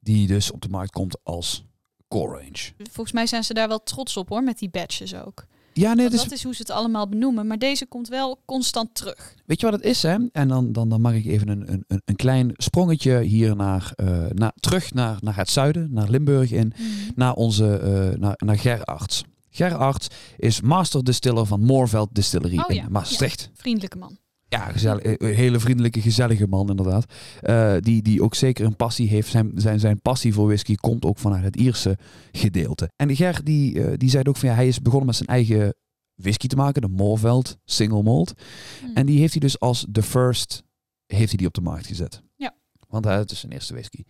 [0.00, 1.64] die dus op de markt komt als
[2.08, 2.72] core range.
[2.90, 5.46] Volgens mij zijn ze daar wel trots op hoor, met die badges ook.
[5.72, 7.46] Ja, nee, dus, dat is hoe ze het allemaal benoemen.
[7.46, 9.34] Maar deze komt wel constant terug.
[9.46, 10.16] weet je wat het is, hè?
[10.32, 14.24] En dan, dan, dan mag ik even een, een, een klein sprongetje hier naar, eh,
[14.28, 16.72] naar, terug naar, naar het zuiden, naar Limburg in,
[17.14, 19.24] naar onze, eh, naar, naar Ger Arts.
[19.50, 20.06] Ger Arts
[20.36, 23.50] is master distiller van Moorveld Distillery Oh ja, in Maastricht.
[23.54, 24.16] Vriendelijke man.
[24.52, 27.12] Ja, gezellig, eh, een hele vriendelijke, gezellige man inderdaad.
[27.40, 29.28] Eh, die, die ook zeker een passie heeft.
[29.28, 31.98] Zijn, zijn, zijn passie voor whisky komt ook vanuit het Ierse
[32.32, 32.90] gedeelte.
[32.96, 35.74] En Ger die, eh, die zei ook van ja, hij is begonnen met zijn eigen
[36.14, 38.32] whisky te maken, de Moorveld Single Malt.
[38.80, 38.86] Hm.
[38.94, 40.62] En die heeft hij dus als de first
[41.06, 42.22] heeft hij die op de markt gezet.
[42.36, 42.54] Ja.
[42.88, 44.02] Want hè, het is zijn eerste whisky.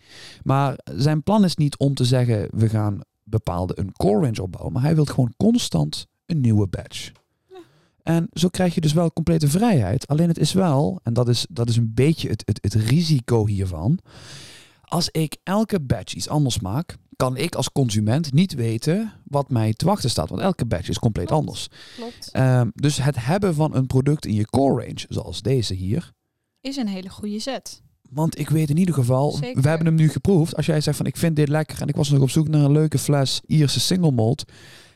[0.42, 4.72] Maar zijn plan is niet om te zeggen we gaan bepaalde een core range opbouwen,
[4.72, 7.10] maar hij wil gewoon constant een nieuwe batch.
[8.02, 10.06] En zo krijg je dus wel complete vrijheid.
[10.08, 13.46] Alleen het is wel, en dat is, dat is een beetje het, het, het risico
[13.46, 13.98] hiervan.
[14.82, 19.72] Als ik elke batch iets anders maak, kan ik als consument niet weten wat mij
[19.72, 20.28] te wachten staat.
[20.28, 21.40] Want elke batch is compleet Klopt.
[21.42, 21.68] anders.
[21.96, 22.30] Klopt.
[22.32, 26.12] Ehm, dus het hebben van een product in je core range, zoals deze hier.
[26.60, 27.82] Is een hele goede zet.
[28.10, 29.62] Want ik weet in ieder geval, Zeker.
[29.62, 30.56] we hebben hem nu geproefd.
[30.56, 32.64] Als jij zegt van ik vind dit lekker en ik was nog op zoek naar
[32.64, 34.44] een leuke fles Ierse single malt.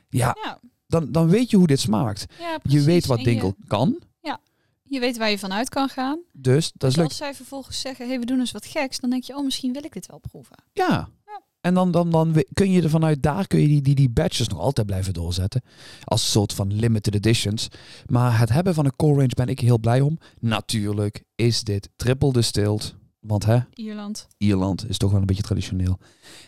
[0.09, 2.27] Ja, Ja, dan, dan weet je hoe dit smaakt.
[2.38, 3.99] ja Je weet wat Dinkel kan.
[4.20, 4.38] Je,
[4.83, 6.20] je weet waar je vanuit kan gaan.
[6.33, 7.07] Dus dat is leuk.
[7.07, 9.72] als zij vervolgens zeggen, hey, we doen eens wat geks, dan denk je, oh, misschien
[9.72, 10.57] wil ik dit wel proeven.
[10.72, 11.09] Ja.
[11.27, 11.40] Ja.
[11.61, 14.49] En dan, dan, dan kun je er vanuit daar kun je die, die, die batches
[14.49, 15.62] nog altijd blijven doorzetten.
[16.05, 17.68] Als soort van limited editions.
[18.07, 20.18] Maar het hebben van een core range ben ik heel blij om.
[20.40, 22.94] Natuurlijk is dit triple distilled.
[23.20, 24.27] Want hè, Ierland.
[24.38, 25.99] Ierland is toch wel een beetje traditioneel.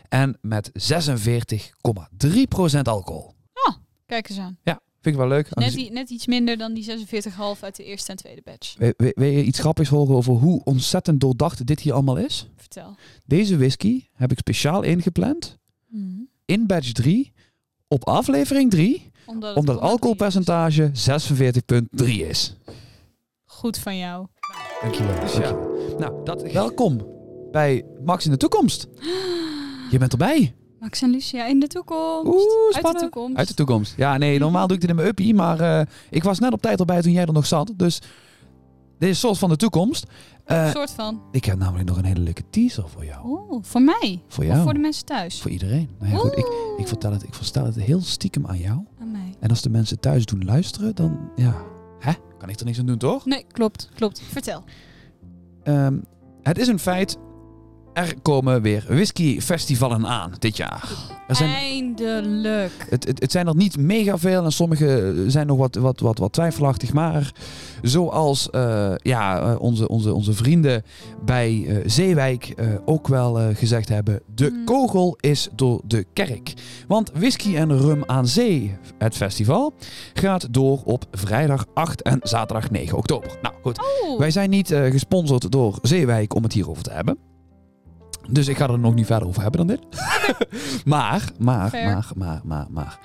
[0.09, 3.35] En met 46,3% alcohol.
[4.09, 4.59] Kijk eens aan.
[5.01, 5.55] Vind ik wel leuk.
[5.91, 8.75] Net, iets minder dan die 46,5 uit de eerste en tweede batch.
[8.79, 12.49] Wil, wil- wil je iets grappigs horen over hoe ontzettend doordacht dit hier allemaal is?
[12.57, 12.95] Vertel.
[13.27, 16.21] Deze whisky heb ik speciaal ingepland Mhm.
[16.45, 17.33] in batch 3
[17.89, 22.55] op aflevering 3, Omdat, het omdat alcoholpercentage 46,3 is.
[23.45, 24.27] Goed van jou.
[24.83, 25.21] Dankjewel.
[25.21, 25.51] Dus ja.
[25.99, 27.07] Nou, dat, welkom
[27.51, 28.87] bij Max in de toekomst.
[29.91, 30.55] Je bent erbij.
[30.81, 32.27] Max en Lucia in de toekomst.
[32.27, 33.37] Oeh, Uit de toekomst.
[33.37, 33.95] Uit de toekomst.
[33.97, 36.61] Ja, nee, normaal doe ik dit in mijn uppie, maar eh, ik was net op
[36.63, 37.73] tijd erbij toen jij er nog zat.
[37.77, 37.99] Dus
[38.99, 40.07] dit is een soort van de toekomst.
[40.45, 41.23] Eh, Een soort van.
[41.33, 43.27] ik heb namelijk nog een hele leuke teaser voor jou.
[43.29, 44.23] Oeh, voor mij.
[44.29, 44.63] Voor Of jou.
[44.63, 45.41] voor de mensen thuis.
[45.43, 45.89] Voor iedereen.
[45.99, 46.47] Nou ja, goed, ik,
[46.79, 48.79] ik, vertel het, ik vertel het heel stiekem aan jou.
[49.01, 49.35] Aan mij.
[49.41, 51.55] En als de mensen thuis doen luisteren, dan ja,
[51.99, 52.13] hè?
[52.39, 53.25] kan ik er niks aan doen, toch?
[53.27, 53.89] Nee, klopt.
[53.95, 54.23] Klopt.
[54.31, 54.65] Vertel.
[55.63, 55.99] Ehm,
[56.43, 57.19] het is een feit.
[57.99, 60.89] Er komen weer whiskyfestivalen aan dit jaar.
[61.29, 62.87] Er zijn, Eindelijk.
[62.91, 66.19] het, het, het zijn er niet mega veel en sommige zijn nog wat, wat, wat,
[66.19, 66.93] wat twijfelachtig.
[66.93, 67.33] Maar
[67.83, 70.83] zoals eh, ja, eh, onze, onze, onze vrienden
[71.25, 74.65] bij eh, Zeewijk ook wel gezegd hebben: de Mm.
[74.65, 76.55] kogel is door de kerk.
[76.89, 79.75] Want Whisky en Rum aan Zee, het festival,
[80.15, 83.39] gaat door op vrijdag 8 en zaterdag 9 oktober.
[83.43, 84.19] Nou goed, Oeh.
[84.19, 87.28] wij zijn niet gesponsord door Zeewijk om het hierover te hebben.
[88.31, 90.01] Dus ik ga er nog niet verder over hebben dan dit.
[90.85, 91.93] maar, maar, Fair.
[91.93, 92.99] maar, maar, maar, maar.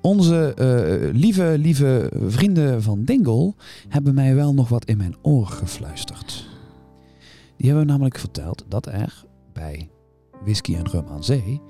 [0.00, 3.54] Onze eh, lieve, lieve vrienden van Dingle
[3.88, 6.48] hebben mij wel nog wat in mijn oor gefluisterd.
[7.56, 9.90] Die hebben namelijk verteld dat er bij
[10.44, 11.60] Whisky en Rum aan Zee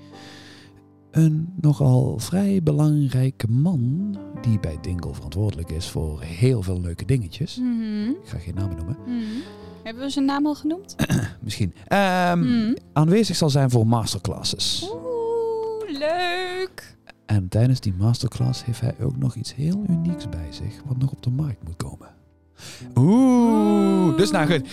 [1.13, 7.57] een nogal vrij belangrijke man, die bij Dingle verantwoordelijk is voor heel veel leuke dingetjes.
[7.57, 8.09] Mhm.
[8.09, 8.97] Ik ga geen namen noemen.
[9.05, 9.21] Mhm.
[9.83, 10.95] Hebben we zijn naam al genoemd?
[11.41, 11.73] Misschien.
[11.87, 12.73] Ehm, Mhm.
[12.93, 14.89] Aanwezig zal zijn voor masterclasses.
[14.93, 16.97] Oeh, leuk.
[17.25, 21.11] En tijdens die masterclass heeft hij ook nog iets heel unieks bij zich, wat nog
[21.11, 22.07] op de markt moet komen.
[22.95, 23.07] Oeh,
[24.05, 24.17] Oeh.
[24.17, 24.67] dus nou goed.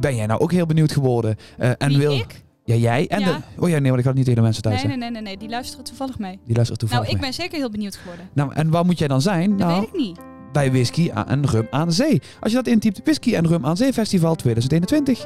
[0.00, 1.36] Ben jij nou ook heel benieuwd geworden?
[1.58, 2.12] Eh, en Wie, wil...
[2.12, 2.43] ik?
[2.64, 3.26] Ja, jij en Ja.
[3.26, 3.62] de...
[3.62, 4.82] Oh ja, nee, want ik had niet tegen de mensen thuis.
[4.82, 5.36] Nee, nee, nee, nee, nee.
[5.36, 6.38] Die luisteren toevallig mee.
[6.44, 7.30] Die luisteren toevallig nou, ik mee.
[7.30, 8.28] ben zeker heel benieuwd geworden.
[8.32, 9.50] Nou, en waar moet jij dan zijn?
[9.56, 10.18] Dat nou, weet ik niet.
[10.52, 12.22] bij Whisky en Rum aan Zee.
[12.40, 15.24] Als je dat intypt, Whisky en Rum aan Zee Festival 2021,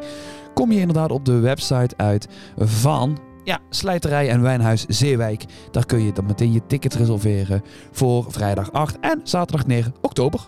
[0.55, 5.45] kom je inderdaad op de website uit van ja, Slijterij en Wijnhuis Zeewijk.
[5.71, 10.41] Daar kun je dan meteen je ticket reserveren voor vrijdag 8 en zaterdag 9 oktober.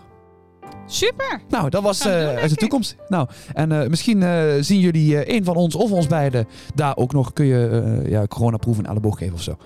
[0.91, 1.41] Super.
[1.49, 2.95] Nou, dat was eh, doen, uit de toekomst.
[3.07, 7.13] Nou, en eh, misschien eh, zien jullie een van ons of ons beiden daar ook
[7.13, 7.33] nog.
[7.33, 9.57] Kun je ja, coronaproef in alle boog geven of zo.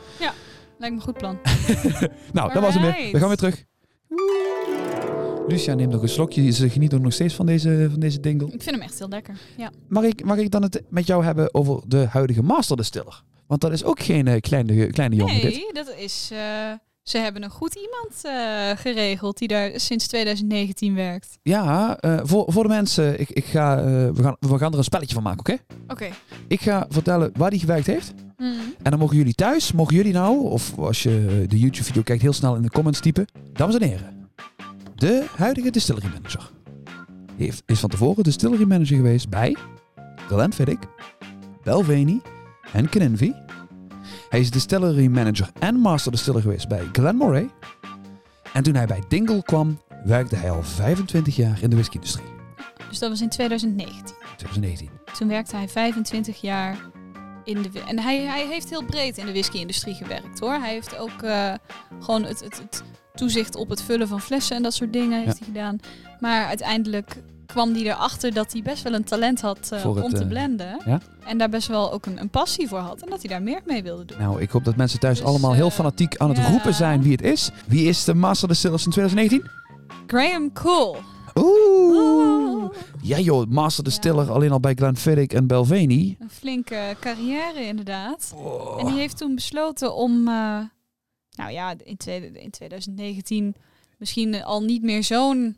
[0.77, 1.37] Lijkt me een goed plan.
[2.33, 3.11] Nou, dat was hem weer.
[3.11, 3.65] We gaan weer terug.
[5.47, 6.51] Lucia neemt nog een slokje.
[6.51, 8.47] Ze geniet ook nog steeds van deze, van deze dingle.
[8.47, 9.37] Ik vind hem echt heel lekker.
[9.57, 9.71] Ja.
[9.87, 13.23] Mag ik, mag ik dan het met jou hebben over de huidige Master Distiller?
[13.47, 15.51] Want dat is ook geen kleine, kleine jongen dit.
[15.51, 16.31] Nee, dat is...
[17.05, 21.37] ze hebben een goed iemand eh, geregeld die daar sinds 2019 werkt.
[21.43, 23.19] Ja, eh, voor, voor de mensen.
[23.19, 25.57] Ik, ik ga, eh, we, gaan, we gaan er een spelletje van maken, oké?
[25.87, 26.09] Oké.
[26.47, 28.13] Ik ga vertellen waar die gewerkt heeft.
[28.37, 28.49] Mhm.
[28.81, 32.33] En dan mogen jullie thuis, mogen jullie nou, of als je de YouTube-video kijkt, heel
[32.33, 33.27] snel in de comments typen.
[33.53, 34.29] Dames en heren,
[34.95, 36.51] de huidige distillery manager
[37.37, 39.55] heeft, is van tevoren distillery manager geweest bij
[40.27, 40.79] Glenfiddich,
[41.63, 42.21] Belveni
[42.73, 43.31] en Kninvy.
[44.35, 47.49] Hij is distillery manager en master distiller geweest bij Glenmoray.
[48.53, 52.27] En toen hij bij Dingle kwam, werkte hij al 25 jaar in de whisky-industrie.
[52.89, 54.15] Dus dat was in 2019.
[54.35, 54.89] 2019.
[55.17, 56.77] Toen werkte hij 25 jaar
[57.43, 57.69] in de...
[57.87, 60.53] En hij, hij heeft heel breed in de whisky-industrie gewerkt, hoor.
[60.53, 61.53] Hij heeft ook eh,
[61.99, 65.37] gewoon het, het, het toezicht op het vullen van flessen en dat soort dingen heeft
[65.37, 65.79] hij gedaan.
[66.19, 70.09] Maar uiteindelijk kwam hij erachter dat hij best wel een talent had eh, het, om
[70.09, 70.81] te eh, blenden.
[70.85, 71.01] ja?
[71.25, 73.01] En daar best wel ook een, een passie voor had.
[73.01, 74.17] En dat hij daar meer mee wilde doen.
[74.17, 76.49] Nou, ik hoop dat mensen thuis Dus, allemaal heel eh, fanatiek aan het ja.
[76.49, 77.49] roepen zijn wie het is.
[77.67, 79.51] Wie is de Master Distillers in 2019?
[80.07, 80.97] Graham Cool.
[81.35, 82.69] Oeh.
[83.01, 86.15] Ja joh, Master Distiller alleen al bij Glenfiddich en Belveni.
[86.19, 88.33] Een flinke carrière inderdaad.
[88.35, 88.79] Oh.
[88.79, 91.97] En die heeft toen besloten om, nou ja, in,
[92.33, 93.55] in 2019
[93.97, 95.57] misschien al niet meer zo'n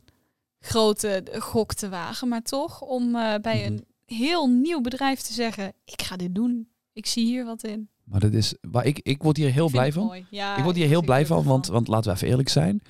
[0.67, 3.65] grote gok te wagen, maar toch om eh, bij Mhm.
[3.73, 6.69] een heel nieuw bedrijf te zeggen, ik ga dit doen.
[6.93, 7.89] Ik zie hier wat in.
[8.03, 10.25] Maar dat is, waar ik, ik word hier heel Ik blij van.
[10.29, 12.81] Ja, ik word hier heel blij van, want, want laten we even eerlijk zijn.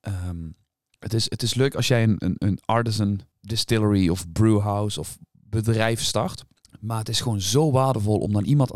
[0.00, 0.50] Ehm,
[0.98, 5.18] het, is, het is leuk als jij een, een, een artisan distillery of brewhouse of
[5.32, 6.44] bedrijf start.
[6.80, 8.70] Maar het is gewoon zo waardevol om dan iemand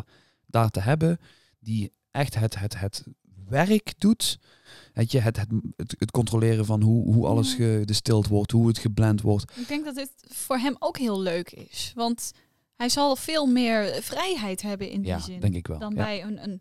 [0.46, 1.18] daar te hebben
[1.58, 3.04] die echt het, het, het
[3.48, 4.38] werk doet.
[4.92, 5.36] Het, het,
[5.76, 7.56] het, het controleren van hoe, hoe alles Ja.
[7.56, 9.52] gedistild wordt, hoe het geblend wordt.
[9.56, 11.92] Ik denk dat dit voor hem ook heel leuk is.
[11.94, 12.32] Want
[12.76, 15.40] hij zal veel meer vrijheid hebben in die Ja, zin.
[15.40, 15.78] denk ik wel.
[15.78, 16.04] dan Ja.
[16.04, 16.60] bij een, een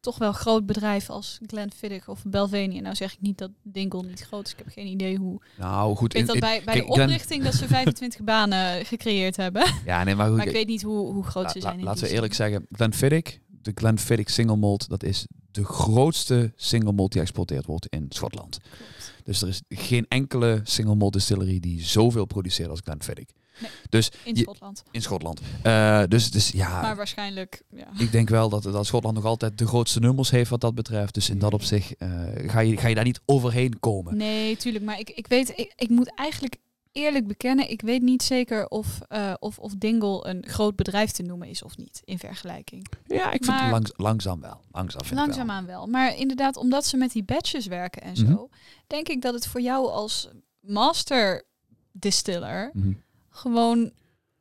[0.00, 2.76] toch wel groot bedrijf als Glenfiddich of Belveni.
[2.76, 4.52] En nou zeg ik niet dat Dingle niet groot is.
[4.52, 5.40] Ik heb geen idee hoe.
[5.58, 8.86] Nou goed, Ik weet dat in- bij, bij kijk, de oprichting dat ze 25 banen
[8.86, 9.74] gecreëerd hebben.
[9.84, 11.82] ja, nee, maar goed, Maar ik weet niet hoe, hoe groot La- ze zijn.
[11.82, 17.10] laten we eerlijk zeggen, Glenfiddich, de Glenfiddich single malt, dat is de grootste single malt
[17.12, 18.58] die geëxporteerd wordt in Schotland.
[18.62, 19.12] Klopt.
[19.24, 23.26] Dus er is geen enkele single malt distillery die zoveel produceert als Glenfiddich.
[23.60, 23.70] Nee.
[23.88, 24.82] Dus In je- Schotland.
[24.90, 25.40] in Schotland.
[25.62, 27.88] Eh, dus, dus ja, Maar waarschijnlijk, ja.
[27.98, 31.14] ik denk wel dat, dat Schotland nog altijd de grootste nummers heeft wat dat betreft.
[31.14, 32.08] Dus in dat opzicht eh,
[32.50, 34.16] ga, je, ga je daar niet overheen komen.
[34.16, 34.84] Nee, tuurlijk.
[34.84, 36.56] Maar ik, ik weet, ik, ik moet eigenlijk
[36.92, 41.22] eerlijk bekennen, ik weet niet zeker of, eh, of, of Dingle een groot bedrijf te
[41.22, 42.86] noemen is of niet, in vergelijking.
[43.06, 44.60] Ja, ik vind Maar- het langs, langzaam wel.
[44.72, 45.26] Langzaam vind ik wel.
[45.26, 45.86] Langzaamaan wel.
[45.86, 48.42] Maar inderdaad, omdat ze met die badges werken en zo, Mhm.
[48.86, 50.28] denk ik dat het voor jou als
[50.60, 51.44] master
[51.92, 52.92] distiller Mhm.
[53.28, 53.92] gewoon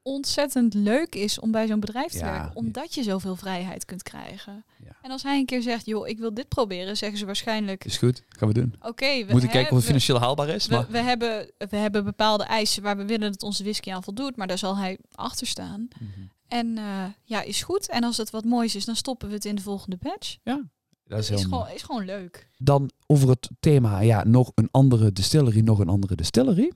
[0.03, 2.31] ontzettend leuk is om bij zo'n bedrijf te Ja.
[2.31, 4.65] werken, omdat je zoveel vrijheid kunt krijgen.
[4.83, 4.95] Ja.
[5.01, 7.97] En als hij een keer zegt, joh, ik wil dit proberen, zeggen ze waarschijnlijk, Is
[7.97, 8.75] goed, gaan we doen.
[8.81, 10.65] oké, we, Moeten kijken of het financieel haalbaar is.
[10.67, 14.03] we, Maar we, hebben, we hebben bepaalde eisen waar we willen dat onze whisky aan
[14.03, 15.87] voldoet, maar daar zal hij achter staan.
[15.99, 16.09] Mhm.
[16.47, 17.89] En eh, ja, is goed.
[17.89, 20.37] En als het wat moois is, dan stoppen we het in de volgende batch.
[20.43, 21.61] dat is Is, heel mooi.
[21.61, 22.49] gewoon, is gewoon leuk.
[22.57, 26.71] Dan over het thema, ja, nog een andere distillery, nog een andere distillery.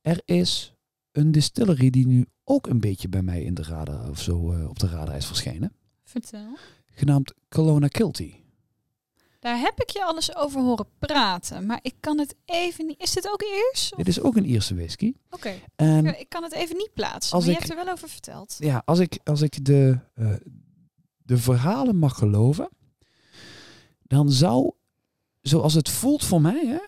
[0.00, 0.72] Er is
[1.18, 4.68] een distillery die nu ook een beetje bij mij in de radar of zo eh,
[4.68, 5.72] op de radar is verschenen.
[6.04, 6.56] Vertel.
[6.86, 8.34] Genaamd Kelowna Kilty.
[9.40, 13.02] Daar heb ik je alles over horen praten, maar ik kan het even niet.
[13.02, 13.92] Is dit ook Iers?
[13.96, 15.12] Dit is ook een Ierse whisky.
[15.30, 17.34] Oké, En ik, ik kan het even niet plaatsen.
[17.36, 18.56] Als maar ik- je hebt er wel over verteld.
[18.58, 20.34] ja, als ik, als ik de, eh,
[21.22, 22.68] de verhalen mag geloven,
[24.02, 24.72] dan zou,
[25.40, 26.78] zoals het voelt voor mij, hè,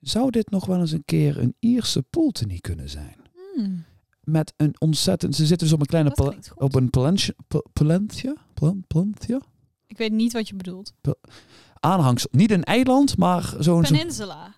[0.00, 3.16] zou dit nog wel eens een keer een Ierse poultney kunnen zijn.
[3.56, 3.84] Hmm,
[4.24, 7.34] Met een ontzettend, ze zitten dus op een kleine pal- op een palantje,
[9.86, 10.92] Ik weet niet wat je bedoelt.
[11.80, 12.28] aanhangsel.
[12.32, 14.54] Niet een eiland, maar zo'n zo Peninsula.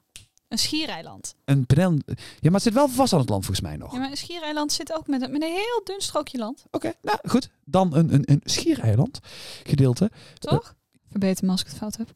[0.48, 1.34] Een schiereiland.
[1.44, 2.02] een penen.
[2.06, 3.92] Ja, maar het zit wel vast aan het land volgens mij nog.
[3.92, 6.64] Ja, maar een schiereiland zit ook met een, met een heel dun strookje land.
[6.70, 7.50] Oké, nou goed.
[7.64, 9.18] Dan een, een, een schiereiland
[9.62, 10.10] gedeelte.
[10.38, 10.74] Toch?
[11.10, 12.10] Verbeter me als ik het fout heb.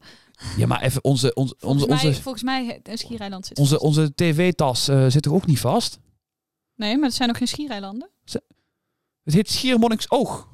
[0.57, 3.71] Ja, maar even onze, onze, Volgens, onze, mij, onze, volgens mij, een schiereiland zit onze,
[3.73, 3.83] vast.
[3.85, 5.99] onze tv-tas eh, zit toch ook niet vast?
[6.75, 8.09] Nee, maar het zijn ook geen schiereilanden.
[9.23, 10.47] Het heet Schiermonniksoog.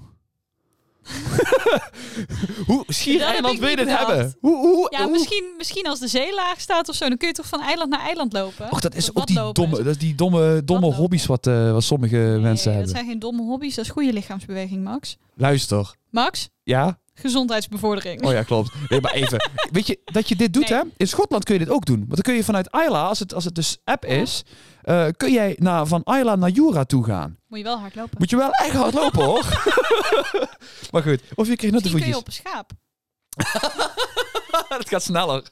[2.67, 4.07] Hoe schiereiland wil je dit bedacht.
[4.07, 4.35] hebben?
[4.39, 7.27] Hoe, hoe, Ja, hoe- misschien, misschien als de zee laag staat of zo, dan kun
[7.27, 8.71] je toch van eiland naar eiland lopen.
[8.71, 11.71] Och, dat is Of ook die domme, dat is die domme, domme hobby's wat, eh,
[11.71, 12.89] wat sommige Nee, mensen dat hebben.
[12.91, 15.17] zijn geen domme hobby's, dat is goede lichaamsbeweging, Max.
[15.35, 15.95] Luister.
[16.09, 16.99] Max, Ja?
[17.19, 18.23] Gezondheidsbevordering.
[18.25, 18.71] Oh ja, klopt.
[18.89, 19.49] Nee, maar even.
[19.71, 20.79] Weet je, dat je dit doet, Nee.
[20.79, 20.85] hè?
[20.97, 21.97] In Schotland kun je dit ook doen.
[21.99, 24.43] Want dan kun je vanuit Isla, als het, als het dus app is,
[24.81, 27.37] eh, kun jij naar, van Isla naar Jura toe gaan.
[27.47, 28.15] Moet je wel hard lopen.
[28.17, 29.45] Moet je wel echt hard lopen, hoor.
[30.91, 31.21] maar goed.
[31.35, 32.71] Of je krijgt Misschien kun je op een schaap.
[34.79, 35.43] Het gaat sneller.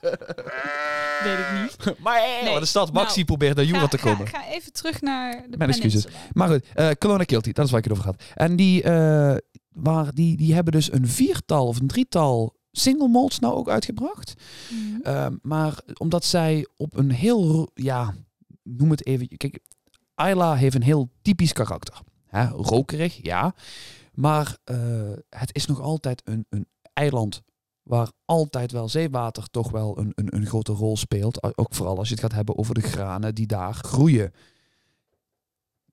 [1.24, 1.78] Weet ik niet.
[2.04, 2.60] maar hey, Nee.
[2.60, 4.28] de stad Nou, Maxi probeert naar Jura te komen.
[4.28, 6.08] ga even terug naar de Mijn excuses.
[6.34, 8.24] Maar goed, eh Kelowna Kilty, dat is waar ik het over had.
[8.34, 9.36] En die, eh,
[9.70, 14.34] waar, die, die hebben dus een viertal of een drietal single malts nou ook uitgebracht.
[14.70, 15.02] Mhm.
[15.02, 18.14] Ehm, maar omdat zij op een heel, ja,
[18.64, 19.28] noem het even.
[19.38, 19.60] Kijk,
[20.16, 22.00] Isla heeft een heel typisch karakter.
[22.28, 23.54] Hè, rokerig, ja.
[24.14, 24.78] Maar eh,
[25.30, 27.42] het is nog altijd een, een eiland
[27.88, 31.58] waar altijd wel zeewater toch wel een, een, een grote rol speelt.
[31.58, 34.32] Ook vooral als je het gaat hebben over de granen die daar groeien.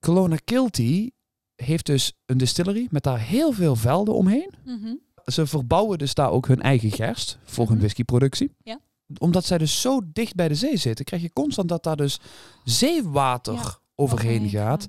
[0.00, 1.10] Kelowna Kilty
[1.54, 4.94] heeft dus een distillery met daar heel veel velden omheen Mhm.
[5.24, 7.80] ze verbouwen dus daar ook hun eigen gerst voor hun Mhm.
[7.84, 8.50] whiskyproductie.
[8.62, 8.80] Ja.
[9.18, 12.20] omdat zij dus zo dicht bij de zee zitten, krijg je constant dat daar dus
[12.64, 14.86] zeewater Ja, overheen gaat.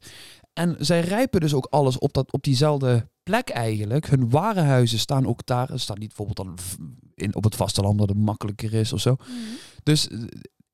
[0.54, 4.08] En zij rijpen dus ook alles op, dat, op diezelfde plek eigenlijk.
[4.08, 5.70] Hun warenhuizen staan ook daar.
[5.74, 6.58] Staan niet bijvoorbeeld dan
[7.16, 9.16] in, op het vasteland dat het makkelijker is of zo.
[9.20, 9.32] Mhm.
[9.84, 10.20] Dus eh,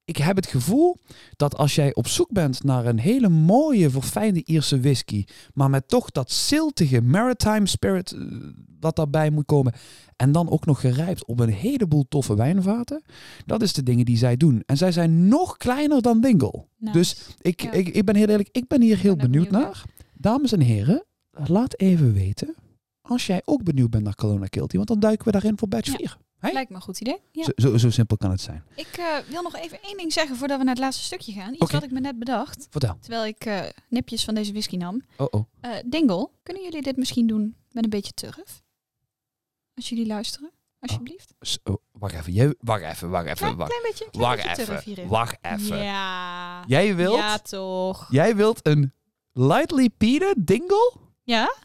[0.05, 0.97] ik heb het gevoel
[1.35, 5.87] dat als jij op zoek bent naar een hele mooie, verfijnde Ierse whisky, maar met
[5.87, 8.21] toch dat ziltige maritime spirit eh,
[8.67, 9.73] dat daarbij moet komen,
[10.15, 13.03] en dan ook nog gerijpt op een heleboel toffe wijnvaten,
[13.45, 14.63] dat is de dingen die zij doen.
[14.65, 16.65] En zij zijn nog kleiner dan Dingle.
[16.77, 16.97] Nice.
[16.97, 17.71] Dus ik, Ja.
[17.71, 19.83] ik, ik ben heel eerlijk, ik ben hier heel ben benieuwd benieuwd naar.
[20.13, 22.55] Dames en heren, laat even weten
[23.01, 25.87] als jij ook benieuwd bent naar Kelowna Kilty, want dan duiken we daarin voor batch
[25.91, 25.93] Ja.
[25.97, 26.17] 4.
[26.39, 26.53] Hey?
[26.53, 27.17] Lijkt me een goed idee.
[27.31, 27.43] Ja.
[27.43, 28.63] Zo, zo, zo simpel kan het zijn.
[28.75, 31.53] Ik eh, wil nog even één ding zeggen voordat we naar het laatste stukje gaan.
[31.53, 32.97] Iets wat ik me net bedacht, Vertel.
[32.99, 35.01] terwijl ik eh, nipjes van deze whisky nam.
[35.17, 35.45] Oh oh.
[35.85, 38.63] Dingle, kunnen jullie dit misschien doen met een beetje turf?
[39.73, 41.33] Als jullie luisteren, alsjeblieft.
[41.39, 44.41] S- oh, wacht even, jij, wacht even, wacht even, Klein, wacht, klein beetje, klein wacht
[44.47, 45.07] beetje turf even, hierin.
[45.07, 45.77] wacht even.
[45.83, 46.63] Ja.
[46.67, 48.07] Jij wilt, Ja, toch.
[48.11, 48.93] jij wilt een
[49.33, 50.93] lightly peated dingle?
[51.23, 51.55] Ja?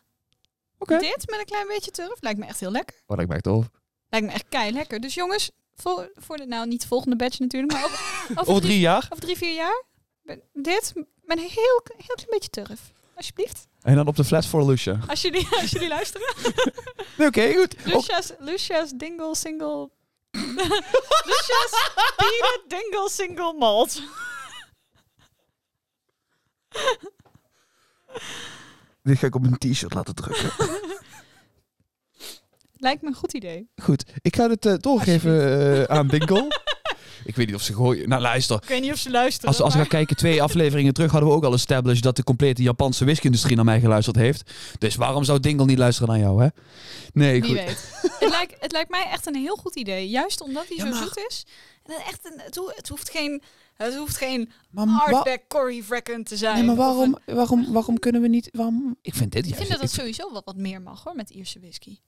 [0.78, 0.98] Oké.
[0.98, 2.96] Dit met een klein beetje turf lijkt me echt heel lekker.
[3.06, 3.66] Wat ik merk tof.
[4.08, 5.00] Lijkt me echt kei lekker.
[5.00, 7.98] Dus jongens, voor, voor de, nou niet de volgende batch natuurlijk, maar over,
[8.30, 9.06] over, Over drie, drie jaar.
[9.10, 9.84] over drie, vier jaar.
[10.52, 10.92] Dit
[11.22, 12.80] met een heel, heel klein beetje turf.
[13.14, 13.66] Alsjeblieft.
[13.82, 14.98] En dan op de fles voor Lucia.
[15.08, 16.34] Als jullie, als jullie luisteren.
[17.16, 17.74] Nee, Oké, goed.
[17.84, 19.90] Lucia's, Lucia's Dingle Single...
[21.24, 24.02] Lucia's Peanut Dingle Single Malt.
[29.06, 30.50] Dit ga ik op een t-shirt laten drukken.
[32.78, 33.68] Lijkt me een goed idee.
[33.82, 36.48] Goed, ik ga het eh, doorgeven eh, aan Dingle.
[37.24, 38.08] ik weet niet of ze gooien.
[38.08, 38.56] Nou, luister.
[38.62, 39.48] Ik weet niet of ze luisteren.
[39.48, 42.16] Als, als we maar- gaan kijken, twee afleveringen terug hadden we ook al established dat
[42.16, 44.50] de complete Japanse whisky-industrie naar mij geluisterd heeft.
[44.78, 46.48] Dus waarom zou Dingle niet luisteren naar jou, hè?
[47.12, 47.58] Nee, Wie goed.
[47.58, 47.90] weet.
[48.18, 50.08] het, lijkt, het lijkt mij echt een heel goed idee.
[50.08, 51.46] Juist omdat hij Ja, zo maar- zoet is.
[51.84, 53.42] En echt een, het, ho- het hoeft geen,
[53.76, 56.54] het hoeft geen hardback Cory Vrecken te zijn.
[56.56, 58.48] nee, maar waarom, een- waarom, waarom kunnen we niet...
[58.52, 59.66] Waarom, ik vind dit ik juist...
[59.66, 61.98] vind dat het ik- sowieso wel wat meer mag hoor, met Ierse whisky.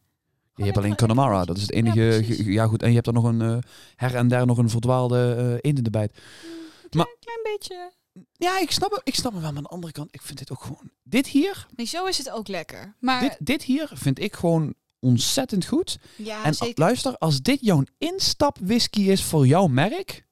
[0.55, 2.25] je hebt alleen Connemara, dat is het enige...
[2.53, 3.59] Ja, goed, en je hebt er nog een eh,
[3.97, 6.17] her en der nog een verdwaalde eh eend in de bijt.
[6.17, 7.93] Een Maar- klein, klein beetje.
[8.33, 10.39] Ja, ik snap, het, ik snap het wel, maar aan de andere kant, ik vind
[10.39, 10.91] dit ook gewoon...
[11.03, 12.95] Dit hier, Nee, zo is het ook lekker.
[13.01, 15.99] Maar dit, dit hier vind ik gewoon ontzettend goed.
[16.17, 16.83] ja, en zeker.
[16.85, 20.27] luister, als dit jouw instap whisky is voor jouw merk,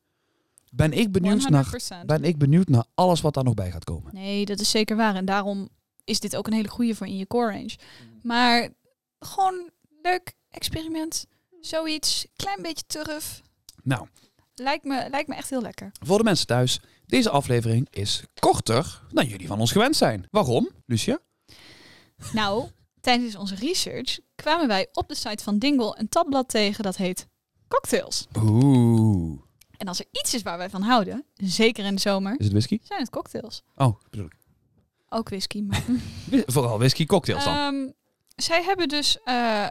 [0.77, 1.67] ben ik benieuwd naar
[2.03, 2.07] 100%.
[2.07, 4.15] ben ik benieuwd naar alles wat daar nog bij gaat komen.
[4.15, 5.15] Nee, dat is zeker waar.
[5.15, 5.69] En daarom
[6.05, 7.77] is dit ook een hele goede voor in je core range.
[8.03, 8.21] Mm.
[8.23, 8.69] Maar
[9.19, 9.71] gewoon
[10.03, 11.27] leuk experiment.
[11.61, 13.43] Zoiets, klein beetje turf.
[13.83, 14.07] Nou,
[14.55, 15.91] Lijkt me, lijkt me echt heel lekker.
[16.07, 20.27] voor de mensen thuis, deze aflevering is korter dan jullie van ons gewend zijn.
[20.31, 21.19] Waarom, Lucia?
[22.33, 22.69] Nou,
[23.01, 27.27] tijdens onze research kwamen wij op de site van Dingle een tabblad tegen dat heet
[27.69, 28.27] Cocktails.
[28.37, 29.39] Oeh.
[29.77, 32.53] En als er iets is waar wij van houden, zeker in de zomer, Is het
[32.53, 32.79] whisky?
[32.83, 33.62] zijn het cocktails.
[33.75, 34.35] Oh, bedoel ik.
[35.09, 35.62] Ook whisky.
[35.62, 35.85] Maar
[36.47, 37.55] Vooral whisky cocktails dan.
[37.57, 37.91] Ehm,
[38.37, 39.67] zij hebben dus eh,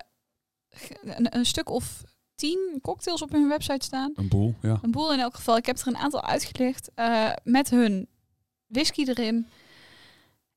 [0.70, 2.04] ge- een, een stuk of
[2.36, 4.12] tien cocktails op hun website staan.
[4.16, 4.80] een boel, ja.
[4.82, 5.58] Een boel in elk geval.
[5.58, 6.90] Ik heb er een aantal uitgelicht.
[6.96, 8.08] eh, met hun
[8.68, 9.48] whisky erin.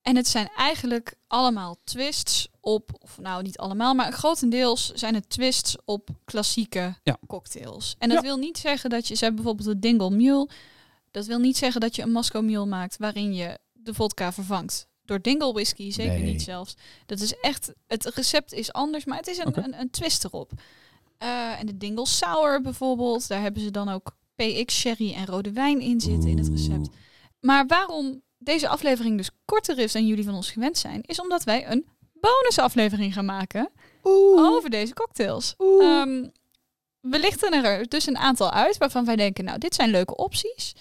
[0.08, 5.28] En het zijn eigenlijk allemaal twists op, of nou niet allemaal, maar grotendeels zijn het
[5.30, 7.18] twists op klassieke Ja.
[7.26, 7.94] cocktails.
[7.98, 8.22] En dat Ja.
[8.24, 10.48] wil niet zeggen dat je, ze hebben bijvoorbeeld de Dingle Mule.
[11.10, 14.86] Dat wil niet zeggen dat je een Moscow Mule maakt waarin je de vodka vervangt
[15.04, 15.90] door Dingle whisky.
[15.92, 16.32] Zeker Nee.
[16.32, 16.74] niet zelfs.
[17.06, 20.50] Dat is echt, het recept is anders, maar het is een, een, een twist erop.
[21.18, 25.52] Eh, en de Dingle Sour bijvoorbeeld, daar hebben ze dan ook PX sherry en rode
[25.52, 26.88] wijn in zitten in het recept.
[27.40, 31.44] Maar waarom deze aflevering dus korter is dan jullie van ons gewend zijn, is omdat
[31.44, 33.70] wij een bonusaflevering gaan maken
[34.36, 35.54] over deze cocktails.
[35.58, 35.84] Oeh.
[35.84, 36.26] Ehm,
[37.00, 40.72] we lichten er dus een aantal uit waarvan wij denken, nou, dit zijn leuke opties.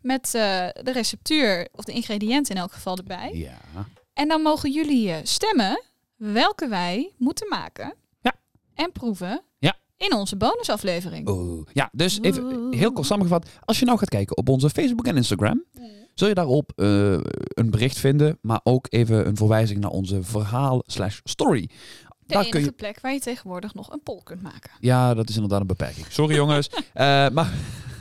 [0.00, 3.30] Met eh, de receptuur of de ingrediënten in elk geval erbij.
[3.34, 3.58] Ja.
[4.12, 5.82] En dan mogen jullie eh, stemmen
[6.16, 8.34] welke wij moeten maken Ja.
[8.74, 9.76] en proeven Ja.
[9.96, 11.28] in onze bonusaflevering.
[11.28, 11.66] Oeh.
[11.72, 13.46] Ja, dus even heel kort samengevat.
[13.64, 15.64] Als je nou gaat kijken op onze Facebook en Instagram,
[16.14, 16.86] zul je daarop eh,
[17.48, 21.60] een bericht vinden, maar ook even een verwijzing naar onze verhaal slash story.
[21.66, 21.68] De
[22.26, 24.70] Daar enige kun je, plek waar je tegenwoordig nog een poll kunt maken.
[24.80, 26.06] ja, dat is inderdaad een beperking.
[26.10, 26.68] Sorry jongens.
[26.92, 27.52] Eh, maar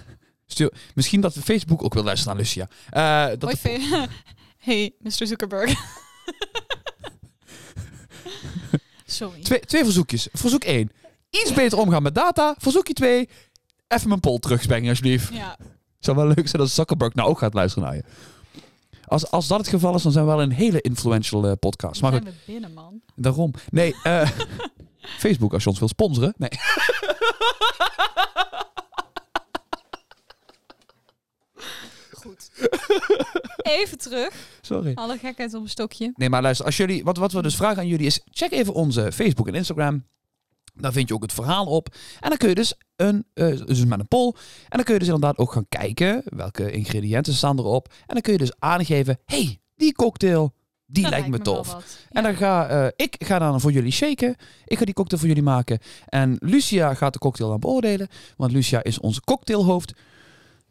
[0.45, 2.67] stuur, misschien dat Facebook ook wil luisteren naar Lucia.
[2.89, 4.07] Eh, dat Hoi, de-
[4.67, 5.11] hey, Mr.
[5.27, 5.73] Zuckerberg.
[9.05, 9.41] Sorry.
[9.41, 10.27] twee, twee verzoekjes.
[10.33, 10.91] Verzoek 1.
[11.29, 12.55] Iets beter omgaan met data.
[12.57, 13.29] Verzoekje 2.
[13.87, 15.33] Even mijn poll terugspengen alsjeblieft.
[15.33, 15.57] Ja,
[16.05, 18.03] zou wel leuk zijn als Zuckerberg nou ook gaat luisteren naar je.
[19.05, 22.01] Als, als dat het geval is, dan zijn we wel een hele influential eh, podcast.
[22.01, 23.01] Maar zijn we binnen, man.
[23.15, 23.53] daarom.
[23.69, 24.29] Nee, eh,
[25.23, 26.33] Facebook als je ons wil sponsoren.
[26.37, 26.49] Nee.
[32.11, 32.51] goed.
[33.61, 34.33] Even terug.
[34.61, 34.91] Sorry.
[34.95, 36.11] Alle gekheid op een stokje.
[36.15, 38.73] Nee, maar luister, als jullie, wat, wat we dus vragen aan jullie is, check even
[38.73, 40.05] onze Facebook en Instagram.
[40.73, 41.95] Daar vind je ook het verhaal op.
[42.19, 44.33] En dan kun je dus, een, eh, dus met een poll.
[44.69, 47.87] En dan kun je dus inderdaad ook gaan kijken welke ingrediënten staan erop.
[47.87, 50.53] En dan kun je dus aangeven, hey, die cocktail,
[50.85, 51.77] die Dat lijkt me tof.
[52.09, 54.35] En dan ga eh, ik ga dan voor jullie shaken.
[54.65, 55.79] Ik ga die cocktail voor jullie maken.
[56.05, 58.07] En Lucia gaat de cocktail dan beoordelen.
[58.37, 59.93] Want Lucia is onze cocktailhoofd.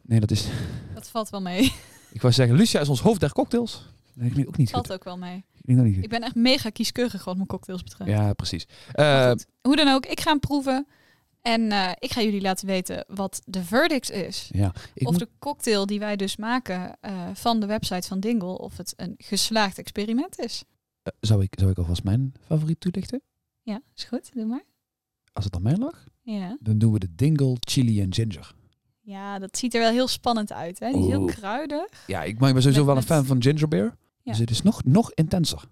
[0.01, 0.45] Nee, dat is...
[0.93, 1.73] Dat valt wel mee.
[2.11, 3.85] Ik wou zeggen, Lucia is ons hoofd der cocktails.
[4.15, 4.85] Klinkt ook niet goed.
[4.87, 5.45] Valt ook wel mee.
[5.55, 6.03] Ook niet goed.
[6.03, 8.09] Ik ben echt mega kieskeurig wat mijn cocktails betreft.
[8.11, 8.65] Ja, precies.
[8.91, 10.87] Eh, goed, hoe dan ook, ik ga hem proeven.
[11.41, 14.49] En eh, ik ga jullie laten weten wat de verdict is.
[14.53, 18.19] ja, ik of moet- de cocktail die wij dus maken eh, van de website van
[18.19, 20.63] Dingle, of het een geslaagd experiment is.
[21.19, 23.21] zou, ik, zou ik alvast mijn favoriet toelichten?
[23.61, 24.63] Ja, is goed, doe maar.
[25.33, 26.57] Als het aan mij lag, Ja.
[26.59, 28.53] dan doen we de Dingle Chili en Ginger.
[29.01, 30.79] Ja, dat ziet er wel heel spannend uit.
[30.79, 30.91] Hè?
[30.91, 31.31] Die is heel Oeh.
[31.35, 32.03] kruidig.
[32.07, 33.95] Ja, ik, maar ik ben sowieso Met- wel een met- fan van ginger beer.
[34.23, 34.31] Ja.
[34.31, 35.63] Dus het is nog, nog intenser.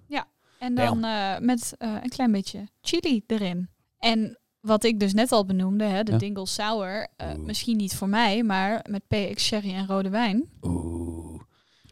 [0.59, 3.69] En dan eh, met eh, een klein beetje chili erin.
[3.99, 6.17] En wat ik dus net al benoemde, hè, de Ja.
[6.17, 7.07] Dingle Sour.
[7.15, 7.45] eh, Oeh.
[7.45, 10.49] misschien niet voor mij, maar met PX Sherry en rode wijn.
[10.61, 11.41] Oeh.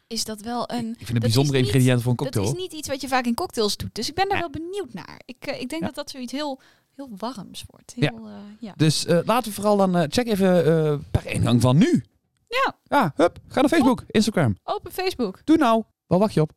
[0.07, 0.77] Is dat wel een...
[0.89, 2.55] Ik vind het dat bijzondere niet- ingrediënt voor een Dat cocktail.
[2.55, 3.95] is niet iets wat je vaak in cocktails doet.
[3.95, 5.21] Dus ik ben daar wel benieuwd naar.
[5.25, 5.87] Ik, eh, ik denk Ja.
[5.87, 6.59] dat dat zoiets heel,
[6.97, 7.93] heel warms wordt.
[7.95, 8.39] Heel, ja.
[8.59, 8.73] ja.
[8.75, 9.95] Dus eh, laten we vooral dan...
[9.95, 12.03] eh, check even eh, per ingang van nu.
[12.47, 13.39] Ja, Ja, hup.
[13.47, 14.57] Ga naar Facebook, Instagram.
[14.63, 15.41] open Facebook.
[15.43, 15.83] Doe nou.
[16.07, 16.51] Waar wacht je op?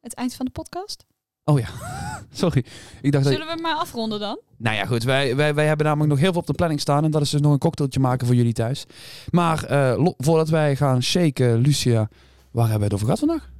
[0.00, 1.04] Het eind van de podcast.
[1.44, 1.68] Oh ja.
[2.32, 2.64] Sorry.
[3.02, 3.32] Ik dacht dat...
[3.32, 4.40] Zullen we maar afronden dan?
[4.56, 5.02] Nou ja, goed.
[5.02, 7.04] Wij, wij, wij hebben namelijk nog heel veel op de planning staan.
[7.04, 8.84] En dat is dus nog een cocktailtje maken voor jullie thuis.
[9.30, 12.08] Maar eh, voordat wij gaan shaken, Lucia,
[12.50, 13.50] waar hebben we het over gehad vandaag?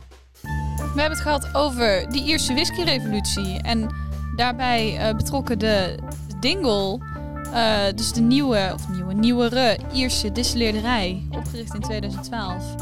[0.95, 3.63] We hebben het gehad over de Ierse whisky-revolutie.
[3.63, 3.95] En
[4.37, 5.99] daarbij eh, betrokken de
[6.41, 6.99] Dingle.
[7.53, 11.23] eh, dus de nieuwe, of nieuwe, nieuwere Ierse distilleerderij.
[11.31, 12.75] Opgericht in 2012.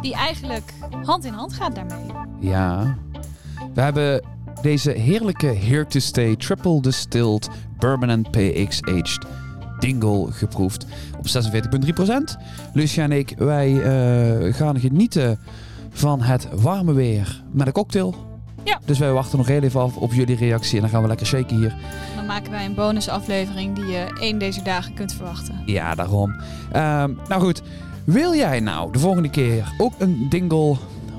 [0.00, 0.72] Die eigenlijk
[1.04, 2.06] hand in hand gaat daarmee.
[2.40, 2.96] Ja.
[3.74, 4.22] We hebben
[4.62, 7.48] deze heerlijke Here to Stay Triple Distilled
[7.78, 9.26] and PX Aged
[9.78, 10.86] Dingle geproefd
[11.18, 12.36] op 46,3%.
[12.72, 15.38] Lucia en ik, wij eh, gaan genieten
[15.90, 18.27] van het warme weer met een cocktail.
[18.68, 18.80] Ja.
[18.84, 21.26] Dus wij wachten nog heel even af op jullie reactie en dan gaan we lekker
[21.26, 21.74] shaken hier.
[22.16, 25.62] Dan maken wij een bonusaflevering die je één deze dagen kunt verwachten.
[25.66, 26.40] Ja, daarom.
[26.72, 27.62] Ehm, nou goed,
[28.04, 30.76] wil jij nou de volgende keer ook een dingle,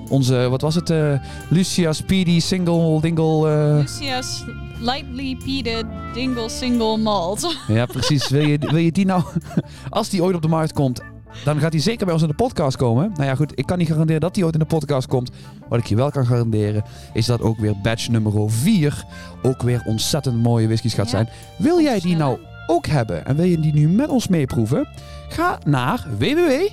[0.10, 1.14] onze, wat was het, eh,
[1.50, 3.50] Lucia Speedy Single Dingle...
[3.50, 4.44] eh, Lucia's
[4.80, 7.56] Lightly Peated Dingle Single Malt.
[7.68, 8.28] Ja, precies.
[8.30, 9.24] Wil je, wil je die nou,
[9.90, 11.02] als die ooit op de markt komt,
[11.44, 13.12] dan gaat die zeker bij ons in de podcast komen.
[13.14, 15.32] Nou ja, goed, ik kan niet garanderen dat die ooit in de podcast komt.
[15.70, 19.06] Wat ik je wel kan garanderen, is dat ook weer batch nummer 4
[19.42, 21.30] ook weer ontzettend mooie whiskies gaat zijn.
[21.58, 24.88] Wil jij die nou ook hebben en wil je die nu met ons meeproeven?
[25.30, 26.68] Ga naar www,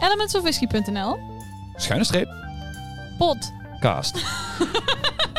[0.00, 1.18] Elementsofwhisky.nl
[1.76, 2.28] schuine streep,
[3.18, 3.52] Pod.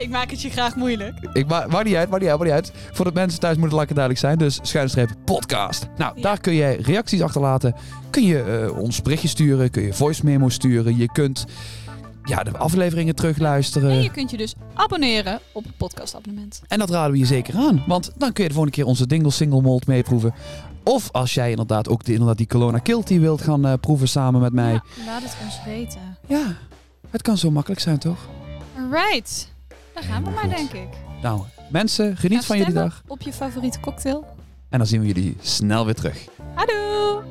[0.00, 1.28] Ik maak het je graag moeilijk.
[1.32, 2.72] Ik ma maakt niet uit, maakt niet uit, maakt niet uit.
[2.92, 4.38] Voor de mensen thuis moet het lekker duidelijk zijn.
[4.38, 5.86] Dus schuine streep podcast.
[5.96, 6.22] Nou, Ja.
[6.22, 7.74] daar kun jij reacties achterlaten.
[8.10, 9.70] Kun je eh, ons berichtje sturen.
[9.70, 10.96] Kun je voice memo sturen.
[10.96, 11.44] Je kunt
[12.24, 13.90] ja, de afleveringen terugluisteren.
[13.90, 16.62] En je kunt je dus abonneren op het podcastabonnement.
[16.68, 17.84] En dat raden we je zeker aan.
[17.86, 20.34] Want dan kun je de volgende keer onze Dingle Single Malt meeproeven.
[20.84, 24.40] Of als jij inderdaad ook de, inderdaad die Kelowna Kilty wilt gaan eh, proeven samen
[24.40, 24.72] met mij.
[24.72, 26.16] Ja, laat het ons weten.
[26.26, 26.56] Ja,
[27.10, 28.18] het kan zo makkelijk zijn toch?
[28.78, 29.52] Alright.
[30.02, 30.88] Gaan we maar, denk ik.
[31.22, 33.02] Nou, mensen, geniet van jullie dag.
[33.06, 34.26] Op je favoriete cocktail.
[34.68, 36.28] En dan zien we jullie snel weer terug.
[36.54, 37.22] Hallo!